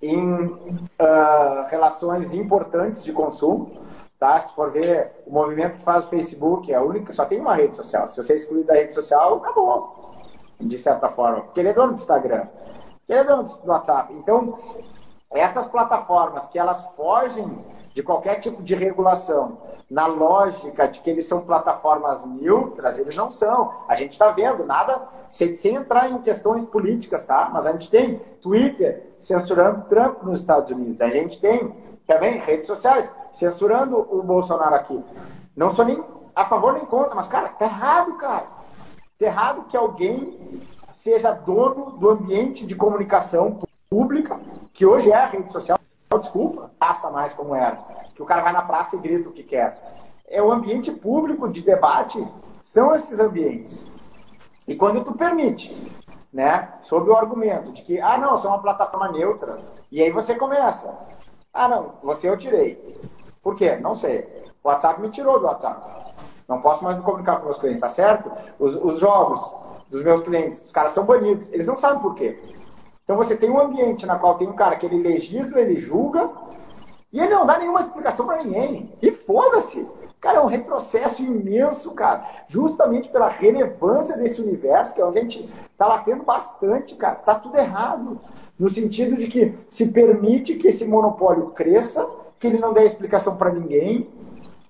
[0.00, 3.72] em uh, relações importantes de consumo.
[4.20, 4.38] Tá?
[4.38, 7.56] Se for ver o movimento que faz o Facebook, é a única, só tem uma
[7.56, 8.06] rede social.
[8.08, 10.14] Se você excluir da rede social, acabou,
[10.60, 12.46] de certa forma, porque ele é dono do Instagram.
[13.08, 14.12] Ele é dono do WhatsApp.
[14.14, 14.54] Então,
[15.30, 17.46] essas plataformas que elas fogem
[17.94, 19.58] de qualquer tipo de regulação,
[19.90, 23.72] na lógica de que eles são plataformas neutras, eles não são.
[23.86, 27.50] A gente está vendo, nada, sem, sem, entrar em questões políticas, tá?
[27.52, 31.02] Mas a gente tem Twitter censurando Trump nos Estados Unidos.
[31.02, 31.74] A gente tem
[32.06, 35.02] também redes sociais censurando o Bolsonaro aqui.
[35.54, 36.02] Não sou nem
[36.34, 38.46] a favor nem contra, mas, cara, tá errado, cara.
[39.18, 40.62] Tá errado que alguém
[40.92, 44.38] seja dono do ambiente de comunicação pública,
[44.72, 45.78] que hoje é a rede social,
[46.20, 47.76] desculpa, passa mais como era,
[48.14, 49.78] que o cara vai na praça e grita o que quer.
[50.28, 52.26] É o ambiente público de debate,
[52.60, 53.84] são esses ambientes.
[54.66, 55.74] E quando tu permite,
[56.32, 60.34] né, sob o argumento de que, ah, não, sou uma plataforma neutra, e aí você
[60.34, 60.94] começa,
[61.52, 63.00] ah, não, você eu tirei.
[63.42, 63.76] Por quê?
[63.76, 64.26] Não sei.
[64.62, 66.14] O WhatsApp me tirou do WhatsApp.
[66.48, 68.30] Não posso mais me comunicar com meus clientes, tá certo?
[68.58, 69.52] Os, os jogos,
[69.92, 70.60] dos meus clientes.
[70.64, 71.48] Os caras são banidos.
[71.52, 72.38] Eles não sabem por quê.
[73.04, 76.30] Então você tem um ambiente na qual tem um cara que ele legisla, ele julga,
[77.12, 78.90] e ele não dá nenhuma explicação para ninguém.
[79.02, 79.86] E foda-se.
[80.18, 82.22] Cara, é um retrocesso imenso, cara.
[82.48, 87.16] Justamente pela relevância desse universo, que é onde a gente tá batendo bastante, cara.
[87.16, 88.18] Tá tudo errado.
[88.58, 93.36] No sentido de que se permite que esse monopólio cresça, que ele não dê explicação
[93.36, 94.08] para ninguém,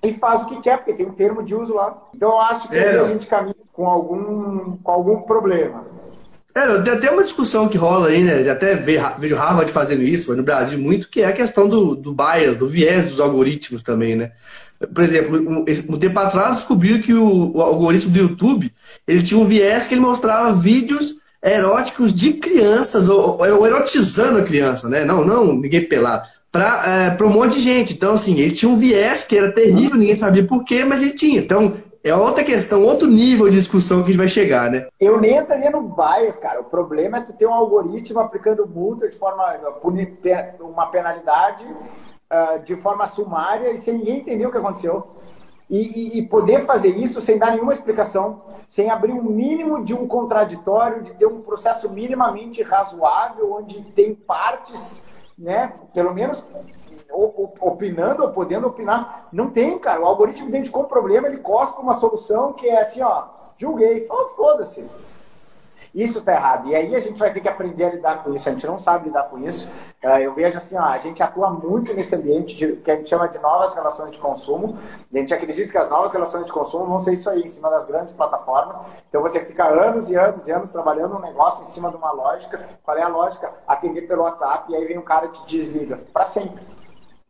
[0.03, 2.03] e faz o que quer, porque tem um termo de uso lá.
[2.15, 2.99] Então eu acho que é.
[2.99, 5.85] a gente caminha com algum, com algum problema.
[6.55, 8.45] É, tem até uma discussão que rola aí, né?
[8.45, 11.97] Já até vejo Harvard fazendo isso, mas no Brasil muito, que é a questão do,
[11.97, 14.33] do bias, do viés dos algoritmos também, né?
[14.95, 15.65] Por exemplo, um,
[15.95, 18.71] um tempo atrás descobriram que o, o, algoritmo do YouTube
[19.07, 24.45] ele tinha um viés que ele mostrava vídeos eróticos de crianças, ou, ou erotizando a
[24.45, 25.05] criança, né?
[25.05, 26.27] Não, não, ninguém pelado.
[26.51, 27.95] Para é, um monte de gente.
[27.95, 31.15] Então, assim, ele tinha um viés que era terrível, ninguém sabia por quê, mas ele
[31.15, 31.41] tinha.
[31.41, 34.89] Então, é outra questão, outro nível de discussão que a gente vai chegar, né?
[34.99, 36.61] Eu nem entraria no bias, cara.
[36.61, 39.45] O problema é tu ter um algoritmo aplicando multa de forma
[40.61, 45.07] uma penalidade uh, de forma sumária e sem ninguém entender o que aconteceu.
[45.71, 49.95] E, e, e, poder fazer isso sem dar nenhuma explicação, sem abrir um mínimo de
[49.95, 55.03] um contraditório, de ter um processo minimamente razoável, onde tem partes,
[55.39, 56.45] né, pelo menos
[57.13, 59.29] opinando ou podendo opinar.
[59.33, 60.01] Não tem, cara.
[60.01, 63.25] O algoritmo identificou um problema, ele cospe uma solução que é assim, ó,
[63.59, 64.07] julguei,
[64.37, 64.85] foda-se.
[65.95, 66.69] Isso está errado.
[66.69, 68.49] E aí a gente vai ter que aprender a lidar com isso.
[68.49, 69.69] A gente não sabe lidar com isso.
[70.01, 73.11] É, eu vejo assim, ó, a gente atua muito nesse ambiente de, que a gente
[73.11, 74.79] chama de novas relações de consumo.
[75.13, 77.69] A gente acredita que as novas relações de consumo vão ser isso aí, em cima
[77.71, 78.79] das grandes plataformas.
[79.09, 82.11] Então você fica anos e anos e anos trabalhando um negócio em cima de uma
[82.13, 82.67] lógica.
[82.83, 83.53] Qual é a lógica?
[83.67, 85.99] Atender pelo WhatsApp e aí vem um cara e te desliga.
[86.13, 86.63] Para sempre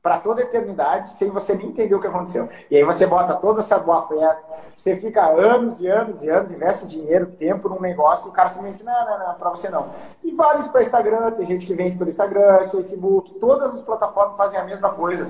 [0.03, 2.48] para toda a eternidade, sem você nem entender o que aconteceu.
[2.68, 4.42] E aí você bota toda essa boa festa,
[4.76, 8.48] você fica anos e anos e anos, investe dinheiro, tempo num negócio, e o cara
[8.48, 9.90] simplesmente, não, não, não, para você não.
[10.24, 14.36] E vale isso para Instagram, tem gente que vende pelo Instagram, Facebook, todas as plataformas
[14.36, 15.28] fazem a mesma coisa.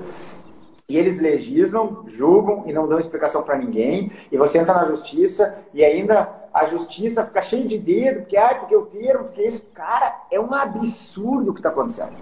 [0.89, 4.11] E eles legislam, julgam e não dão explicação para ninguém.
[4.31, 8.55] E você entra na justiça e ainda a justiça fica cheia de dedo, porque, ah,
[8.55, 9.63] porque o termo, porque isso.
[9.73, 12.13] Cara, é um absurdo o que está acontecendo.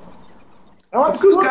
[0.91, 1.38] É um absurdo.
[1.38, 1.47] Porque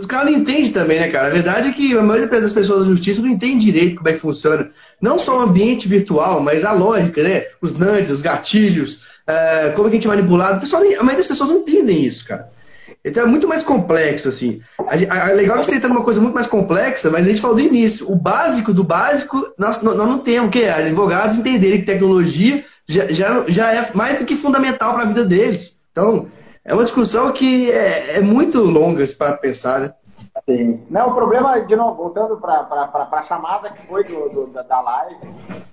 [0.00, 1.28] os caras não entendem também, né, cara?
[1.28, 4.12] A verdade é que a maioria das pessoas da justiça não entende direito como é
[4.12, 4.70] que funciona.
[5.00, 7.44] Não só o ambiente virtual, mas a lógica, né?
[7.60, 10.60] Os nudges, os gatilhos, uh, como é que a gente é manipulado.
[10.60, 12.50] Pessoal, a maioria das pessoas não entendem isso, cara.
[13.04, 14.60] Então é muito mais complexo, assim.
[14.90, 17.62] É legal a gente tentar uma coisa muito mais complexa, mas a gente falou do
[17.62, 18.10] início.
[18.10, 23.06] O básico do básico, nós, nós não temos, que é advogados entenderem que tecnologia já,
[23.08, 25.76] já, já é mais do que fundamental para a vida deles.
[25.92, 26.28] Então,
[26.68, 29.94] é uma discussão que é, é muito longa para pensar, né?
[30.44, 30.84] Sim.
[30.90, 35.16] Não, o problema, de novo, voltando para a chamada que foi do, do da, live,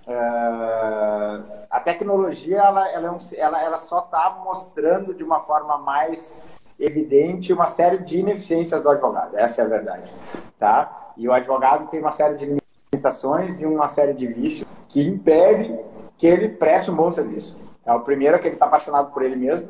[0.08, 6.34] uh, a tecnologia ela, ela, é ela, ela só está mostrando de uma forma mais
[6.80, 9.38] evidente uma série de ineficiências do advogado.
[9.38, 10.14] Essa é a verdade.
[10.58, 11.12] Tá?
[11.18, 12.58] E o advogado tem uma série de
[12.92, 15.78] limitações e uma série de vícios que impedem
[16.18, 17.56] que ele preste um bom serviço.
[17.84, 17.96] Tá?
[17.96, 19.68] O primeiro é que ele está apaixonado por ele mesmo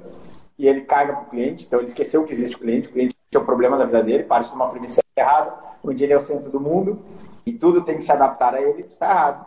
[0.58, 3.16] e ele carga para o cliente, então ele esqueceu que existe o cliente, o cliente
[3.34, 5.54] é o problema da vida dele, parte de uma premissa errada,
[5.84, 7.00] onde ele é o centro do mundo
[7.46, 9.46] e tudo tem que se adaptar a ele, está errado.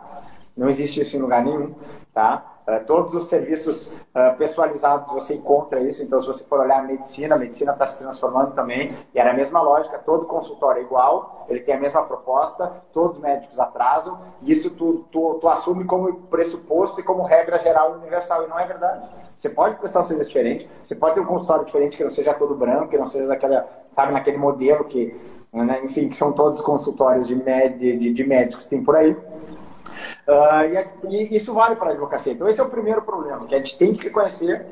[0.55, 1.73] Não existe isso em lugar nenhum,
[2.13, 2.43] tá?
[2.67, 6.83] Uh, todos os serviços uh, pessoalizados você encontra isso, então se você for olhar a
[6.83, 10.83] medicina, a medicina está se transformando também, e era a mesma lógica, todo consultório é
[10.83, 15.47] igual, ele tem a mesma proposta, todos os médicos atrasam, e isso tu, tu, tu
[15.47, 19.07] assume como pressuposto e como regra geral universal, e não é verdade.
[19.39, 22.33] Você pode prestar um serviço diferente, você pode ter um consultório diferente que não seja
[22.33, 25.15] todo branco, que não seja daquela, sabe, naquele modelo que,
[25.53, 29.11] né, enfim, que são todos consultórios de, de, de médicos que tem por aí.
[29.13, 32.33] Uh, e, e, isso vale para a advocacia.
[32.33, 34.65] Então, esse é o primeiro problema, que a gente tem que reconhecer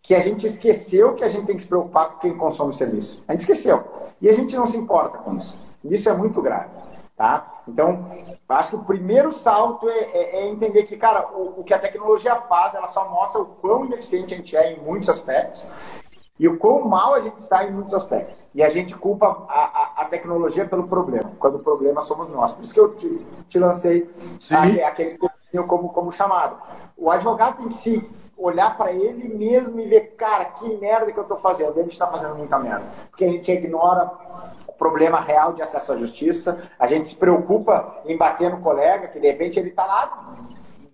[0.00, 2.74] que a gente esqueceu que a gente tem que se preocupar com quem consome o
[2.74, 3.20] serviço.
[3.26, 3.82] A gente esqueceu.
[4.22, 5.58] E a gente não se importa com isso.
[5.84, 6.70] Isso é muito grave.
[7.18, 7.62] Tá?
[7.66, 8.06] Então,
[8.48, 11.78] acho que o primeiro salto é, é, é entender que, cara, o, o, que a
[11.78, 15.66] tecnologia faz, ela só mostra o quão ineficiente a gente é em muitos aspectos
[16.38, 18.46] e o quão mal a gente está em muitos aspectos.
[18.54, 22.52] E a gente culpa a, a, a tecnologia pelo problema, quando o problema somos nós.
[22.52, 24.08] Por isso que eu te, te lancei
[24.48, 25.18] aquele, aquele
[25.66, 26.56] como, como chamado.
[26.96, 28.08] O advogado tem que se
[28.38, 31.78] olhar para ele mesmo e ver, cara, que merda que eu estou fazendo.
[31.78, 32.86] A gente está fazendo muita merda.
[33.10, 34.10] Porque a gente ignora
[34.66, 39.08] o problema real de acesso à justiça, a gente se preocupa em bater no colega,
[39.08, 40.36] que de repente ele está lá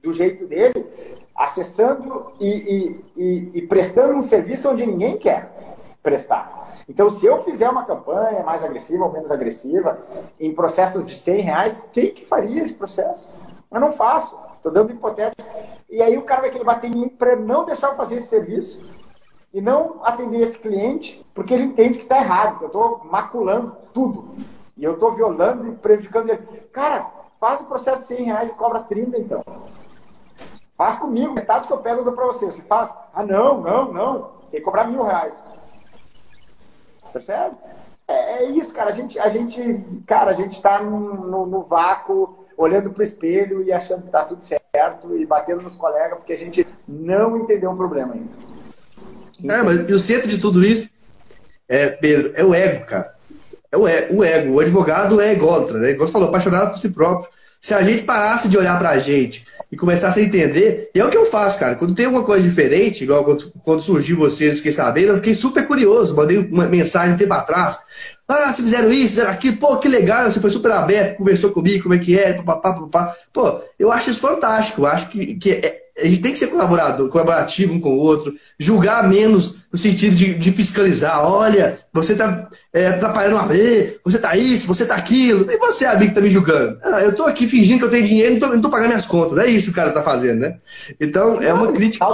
[0.02, 0.86] do jeito dele,
[1.36, 5.50] acessando e, e, e, e prestando um serviço onde ninguém quer
[6.02, 6.68] prestar.
[6.88, 9.98] Então, se eu fizer uma campanha mais agressiva ou menos agressiva,
[10.38, 13.26] em processos de 100 reais, quem que faria esse processo?
[13.72, 15.46] Eu não faço, estou dando hipotético.
[15.90, 18.28] E aí o cara vai querer bater em mim para não deixar eu fazer esse
[18.28, 18.82] serviço
[19.52, 23.76] e não atender esse cliente, porque ele entende que está errado, que eu estou maculando
[23.92, 24.34] tudo.
[24.76, 26.42] E eu estou violando e prejudicando ele.
[26.72, 27.08] Cara,
[27.38, 29.44] faz o processo de 100 reais e cobra 30 então.
[30.74, 32.46] Faz comigo, metade que eu pego eu dou para você.
[32.46, 32.96] Você faz?
[33.14, 34.22] Ah, não, não, não.
[34.50, 35.40] Tem que cobrar mil reais.
[37.12, 37.54] Percebe?
[38.08, 38.90] É, é isso, cara.
[38.90, 43.04] A gente, a gente, cara, a gente está no, no, no, vácuo, olhando para o
[43.04, 45.16] espelho e achando que está tudo certo.
[45.16, 48.44] e batendo nos colegas porque a gente não entendeu o problema ainda.
[49.42, 50.88] É, mas o centro de tudo isso,
[51.68, 53.14] é, Pedro, é o ego, cara.
[53.70, 54.54] É o, ego, o ego.
[54.54, 55.90] O advogado é ególatra, né?
[55.90, 57.28] Igual você falou, apaixonado por si próprio.
[57.60, 61.10] Se a gente parasse de olhar pra gente e começasse a entender, e é o
[61.10, 61.74] que eu faço, cara.
[61.74, 65.66] Quando tem alguma coisa diferente, igual quando, quando surgiu vocês, fiquei sabendo, eu fiquei super
[65.66, 66.14] curioso.
[66.14, 67.78] Mandei uma mensagem um tempo atrás.
[68.26, 71.82] Ah, se fizeram isso, fizeram aquilo, pô, que legal, você foi super aberto, conversou comigo,
[71.82, 73.14] como é que é, papapá, papapá.
[73.32, 76.48] Pô, eu acho isso fantástico, eu acho que, que é, a gente tem que ser
[76.48, 81.24] colaborador, colaborativo um com o outro, julgar menos no sentido de, de fiscalizar.
[81.24, 85.48] Olha, você está é, atrapalhando a lei, você está isso, você está aquilo.
[85.50, 86.80] E você, amigo, está me julgando.
[86.82, 89.38] Ah, eu estou aqui fingindo que eu tenho dinheiro e não estou pagando minhas contas.
[89.38, 90.56] É isso que o cara está fazendo, né?
[91.00, 92.04] Então, é uma crítica.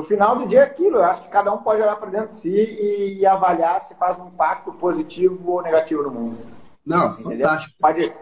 [0.00, 2.28] No final do dia é aquilo, eu acho que cada um pode olhar para dentro
[2.28, 6.38] de si e, e, avaliar se faz um impacto positivo ou negativo no mundo.
[6.86, 7.46] Não, Entendeu?
[7.46, 7.74] fantástico.
[7.78, 8.12] Pode,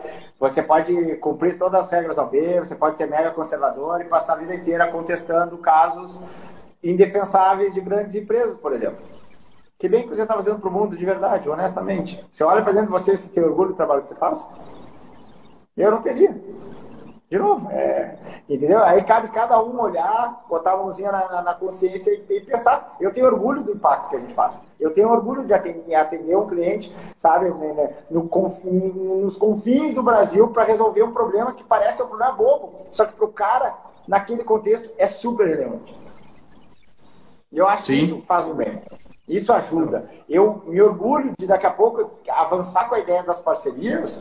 [0.40, 4.32] você pode cumprir todas as regras da OB, você pode ser mega conservador e passar
[4.32, 6.20] a vida inteira contestando casos
[6.82, 8.98] indefensáveis de grandes empresas, por exemplo.
[9.78, 12.26] Que bem que você está fazendo para o mundo de verdade, honestamente.
[12.32, 14.44] Você olha para dentro de você e você tem orgulho do trabalho que você faz?
[15.76, 16.36] Eu não teria.
[17.30, 18.16] De novo, é,
[18.48, 18.82] entendeu?
[18.82, 22.96] Aí cabe cada um olhar, botar a mãozinha na, na, consciência e, e, pensar.
[22.98, 24.54] Eu tenho orgulho do impacto que a gente faz.
[24.80, 28.30] Eu tenho orgulho de atender, atender um cliente, sabe, né, né no,
[29.20, 33.12] nos confins do Brasil para resolver um problema que parece um problema bobo, só que
[33.12, 33.74] para o cara,
[34.06, 35.94] naquele contexto, é super relevante.
[37.52, 37.92] Eu acho Sim.
[37.92, 38.80] que isso faz um bem.
[39.28, 40.08] Isso ajuda.
[40.26, 44.18] Eu me orgulho de daqui a pouco avançar com a ideia das parcerias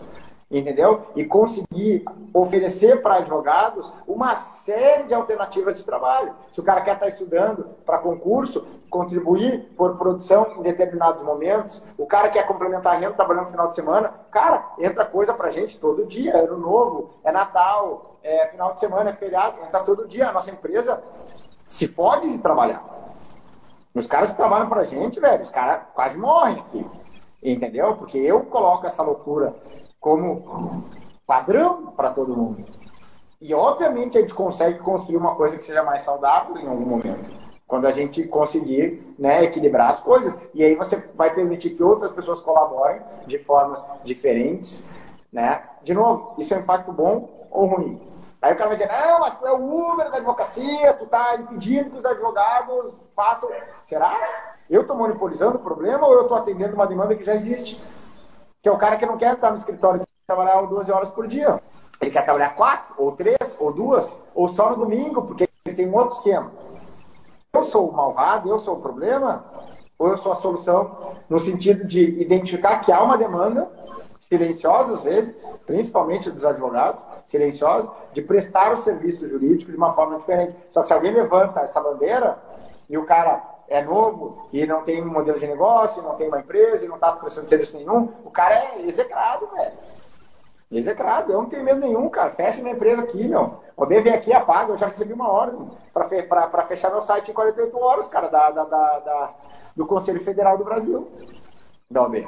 [0.49, 1.01] entendeu?
[1.15, 6.33] E conseguir oferecer para advogados uma série de alternativas de trabalho.
[6.51, 11.83] Se o cara quer estar tá estudando para concurso, contribuir por produção em determinados momentos,
[11.97, 15.49] o cara quer complementar a renda trabalhando no final de semana, cara, entra coisa para
[15.49, 19.81] gente todo dia, é ano novo, é Natal, é final de semana, é feriado, entra
[19.81, 20.29] todo dia.
[20.29, 21.03] A nossa empresa
[21.67, 22.83] se pode de trabalhar.
[23.93, 26.85] Os caras que trabalham para gente, velho, os caras quase morrem aqui.
[27.43, 27.95] Entendeu?
[27.95, 29.53] Porque eu coloco essa loucura
[29.99, 30.83] como
[31.25, 32.65] padrão para todo mundo.
[33.39, 37.29] E obviamente a gente consegue construir uma coisa que seja mais saudável em algum momento.
[37.67, 40.33] Quando a gente conseguir né, equilibrar as coisas.
[40.53, 44.83] E aí você vai permitir que outras pessoas colaborem de formas diferentes.
[45.31, 45.61] Né?
[45.83, 48.01] De novo, isso é um impacto bom ou ruim?
[48.41, 51.35] Aí o cara vai dizer, não, mas tu é o Uber da advocacia, tu está
[51.35, 53.49] impedindo que os advogados façam.
[53.81, 54.15] Será?
[54.69, 57.81] Eu estou monopolizando o problema ou eu estou atendendo uma demanda que já existe?
[58.68, 61.26] Que é o cara que não quer estar no escritório e trabalhar 12 horas por
[61.26, 61.61] dia.
[62.01, 65.88] Ele quer trabalhar quatro, ou três, ou duas, ou só no domingo, porque ele tem
[65.88, 66.51] um outro esquema.
[67.53, 69.45] Eu sou o malvado, eu sou o problema,
[69.97, 73.72] ou eu sou a solução, no sentido de identificar que há uma demanda,
[74.20, 80.18] silenciosa às vezes, principalmente dos advogados, silenciosa, de prestar o serviço jurídico de uma forma
[80.18, 80.57] diferente.
[80.72, 82.38] Só que se alguém levanta essa bandeira
[82.89, 86.39] e o cara é novo e não tem um modelo de negócio, não tem uma
[86.39, 89.74] empresa e não está prestando serviço nenhum, o cara é execrado, velho.
[90.70, 92.30] Execrado, eu não tenho medo nenhum, cara.
[92.30, 93.59] Fecha minha empresa aqui, meu.
[93.88, 97.80] B vem aqui apaga, eu já recebi uma ordem para fechar meu site em 48
[97.80, 99.34] horas, cara, da, da, da, da,
[99.76, 101.07] do Conselho Federal do Brasil.
[101.89, 102.28] Da OB.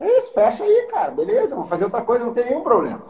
[0.00, 1.10] É isso, fecha aí, cara.
[1.10, 3.00] Beleza, vou fazer outra coisa, não tem nenhum problema.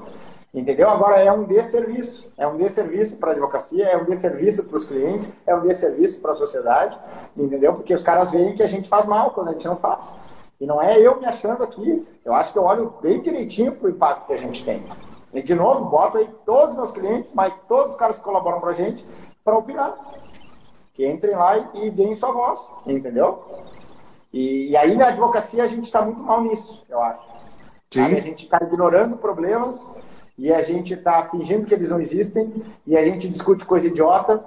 [0.53, 0.88] Entendeu?
[0.88, 2.30] Agora é um desserviço.
[2.36, 6.20] É um desserviço para a advocacia, é um desserviço para os clientes, é um desserviço
[6.20, 6.99] para a sociedade,
[7.36, 7.74] entendeu?
[7.74, 10.12] Porque os caras veem que a gente faz mal quando a gente não faz.
[10.61, 12.07] E não é eu me achando aqui.
[12.24, 14.82] Eu acho que eu olho bem direitinho para o impacto que a gente tem.
[15.32, 18.61] E de novo, boto aí todos os meus clientes, mas todos os caras que colaboram
[18.61, 19.05] para a gente,
[19.44, 19.94] para opinar.
[20.94, 23.44] Que entrem lá e, e deem sua voz, entendeu?
[24.32, 27.22] E, e aí na advocacia a gente está muito mal nisso, eu acho.
[27.90, 28.16] Sim.
[28.16, 29.88] A gente está ignorando problemas
[30.39, 34.43] e a gente está fingindo que eles não existem e a gente discute coisa idiota,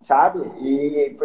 [0.00, 0.40] sabe?
[0.60, 1.16] E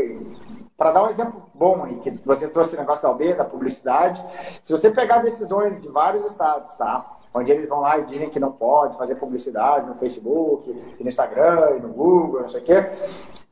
[0.75, 4.23] para dar um exemplo bom aí, que você trouxe o negócio da OB, da publicidade,
[4.63, 7.19] se você pegar decisões de vários estados, tá?
[7.31, 10.69] Onde eles vão lá e dizem que não pode fazer publicidade no Facebook,
[10.99, 12.89] no Instagram, no Google, não sei o quê.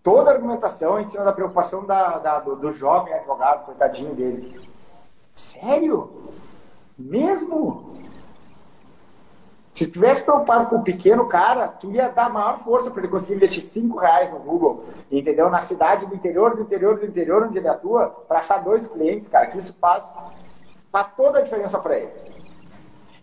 [0.03, 4.59] Toda a argumentação em cima da preocupação da, da, do, do jovem advogado, coitadinho dele.
[5.35, 6.09] Sério?
[6.97, 7.93] Mesmo?
[9.73, 13.35] Se tivesse preocupado com o pequeno cara, tu ia dar maior força para ele conseguir
[13.35, 15.49] investir 5 reais no Google, entendeu?
[15.49, 19.29] Na cidade do interior, do interior, do interior onde ele atua, para achar dois clientes,
[19.29, 20.13] cara, que isso faz,
[20.91, 22.11] faz toda a diferença para ele.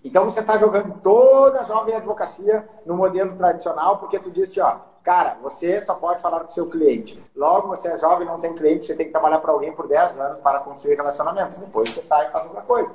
[0.02, 4.76] Então você está jogando toda a jovem advocacia no modelo tradicional, porque tu disse, ó,
[5.02, 7.22] cara, você só pode falar com o seu cliente.
[7.36, 10.18] Logo, você é jovem, não tem cliente, você tem que trabalhar para alguém por 10
[10.18, 11.58] anos para construir relacionamentos.
[11.58, 12.90] Depois você sai e faz outra coisa.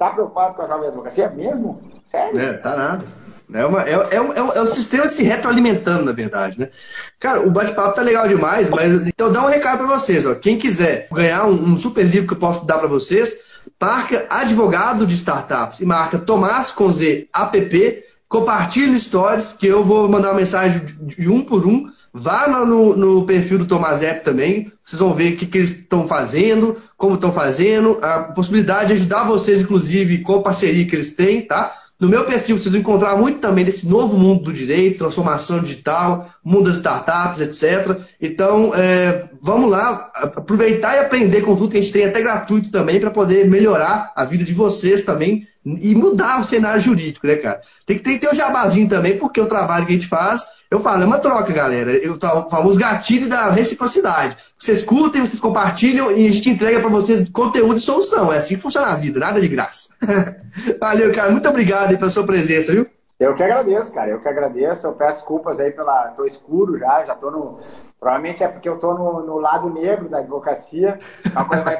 [0.00, 1.78] Tá preocupado com a jovem advocacia mesmo?
[2.06, 2.40] Sério?
[2.40, 3.04] É, tá nada.
[3.52, 6.70] É, uma, é, é, é um sistema se retroalimentando, na verdade, né?
[7.18, 10.34] Cara, o bate-papo tá legal demais, mas então dá um recado para vocês, ó.
[10.34, 13.42] Quem quiser ganhar um, um, super livro que eu posso dar para vocês,
[13.78, 20.08] marca advogado de startups e marca Tomás com Z app, compartilhe stories que eu vou
[20.08, 21.92] mandar uma mensagem de um por um.
[22.12, 25.70] Vá no, no perfil do Tomás App também, vocês vão ver o que, que eles
[25.70, 30.96] estão fazendo, como estão fazendo, a possibilidade de ajudar vocês, inclusive, com a parceria que
[30.96, 31.76] eles têm, tá?
[32.00, 36.30] No meu perfil, vocês vão encontrar muito também desse novo mundo do direito, transformação digital,
[36.42, 38.00] mundo das startups, etc.
[38.18, 42.70] Então, é, vamos lá, aproveitar e aprender com tudo que a gente tem, até gratuito
[42.70, 47.36] também, para poder melhorar a vida de vocês também e mudar o cenário jurídico, né,
[47.36, 47.60] cara?
[47.86, 50.46] Tem que, tem que ter o jabazinho também, porque o trabalho que a gente faz
[50.70, 51.90] eu falo, é uma troca, galera.
[51.90, 54.36] Eu, o famoso gatilho da reciprocidade.
[54.56, 58.32] Vocês curtem, vocês compartilham e a gente entrega para vocês conteúdo e solução.
[58.32, 59.92] É assim que funciona a vida, nada de graça.
[60.78, 61.32] Valeu, cara.
[61.32, 62.86] Muito obrigado aí pela sua presença, viu?
[63.18, 64.12] Eu que agradeço, cara.
[64.12, 64.86] Eu que agradeço.
[64.86, 66.12] Eu peço desculpas aí pela.
[66.16, 67.58] Tô escuro já, já tô no.
[67.98, 71.00] Provavelmente é porque eu tô no, no lado negro da advocacia.
[71.34, 71.74] A coisa vai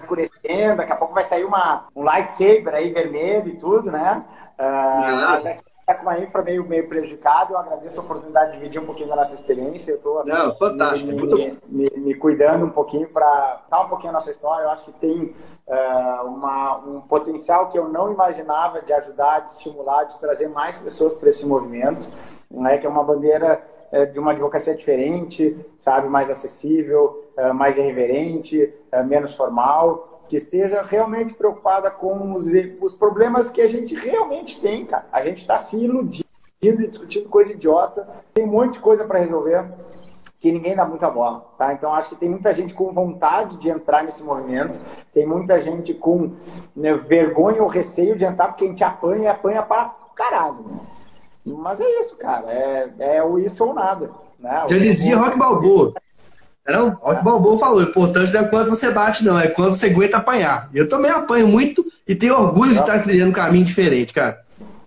[0.77, 4.25] daqui a pouco vai sair uma, um lightsaber aí vermelho e tudo, né?
[4.59, 5.59] Uh, mas é
[5.91, 7.53] está com uma infra meio, meio prejudicada.
[7.53, 9.93] Eu agradeço a oportunidade de dividir um pouquinho da nossa experiência.
[9.93, 10.25] Eu estou
[10.93, 14.65] me, me, me, me, cuidando um pouquinho para dar um pouquinho a nossa história.
[14.65, 15.35] Eu acho que tem
[15.67, 20.79] uh, uma, um potencial que eu não imaginava de ajudar, de estimular, de trazer mais
[20.79, 22.09] pessoas para esse movimento,
[22.51, 23.63] né, que é uma bandeira
[23.93, 28.73] uh, de uma advocacia diferente, sabe, mais acessível, uh, mais irreverente,
[29.07, 32.47] menos formal que esteja realmente preocupada com os,
[32.81, 35.05] os problemas que a gente realmente tem, cara.
[35.11, 36.25] A gente está se iludindo
[36.63, 39.69] e discutindo coisa idiota, tem um monte de coisa para resolver
[40.39, 41.73] que ninguém dá muita bola, tá?
[41.73, 44.81] Então acho que tem muita gente com vontade de entrar nesse movimento,
[45.13, 46.33] tem muita gente com
[46.77, 50.65] né, vergonha ou receio de entrar porque a gente apanha e apanha para caralho.
[50.65, 50.81] Né?
[51.45, 54.13] Mas é isso, cara, é, é o isso ou nada.
[54.39, 54.65] Né?
[54.69, 55.93] Já dizia Rock Balboa.
[56.73, 59.87] Não, o Balboa falou, o importante não é quando você bate, não, é quando você
[59.87, 60.69] aguenta apanhar.
[60.75, 64.41] Eu também apanho muito e tenho orgulho de estar criando um caminho diferente, cara.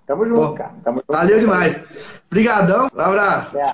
[0.05, 0.71] Tamo junto, Bom, cara.
[0.83, 1.11] Tamo junto.
[1.11, 1.75] Valeu demais.
[2.27, 3.57] Obrigadão, um abraço.
[3.57, 3.73] É.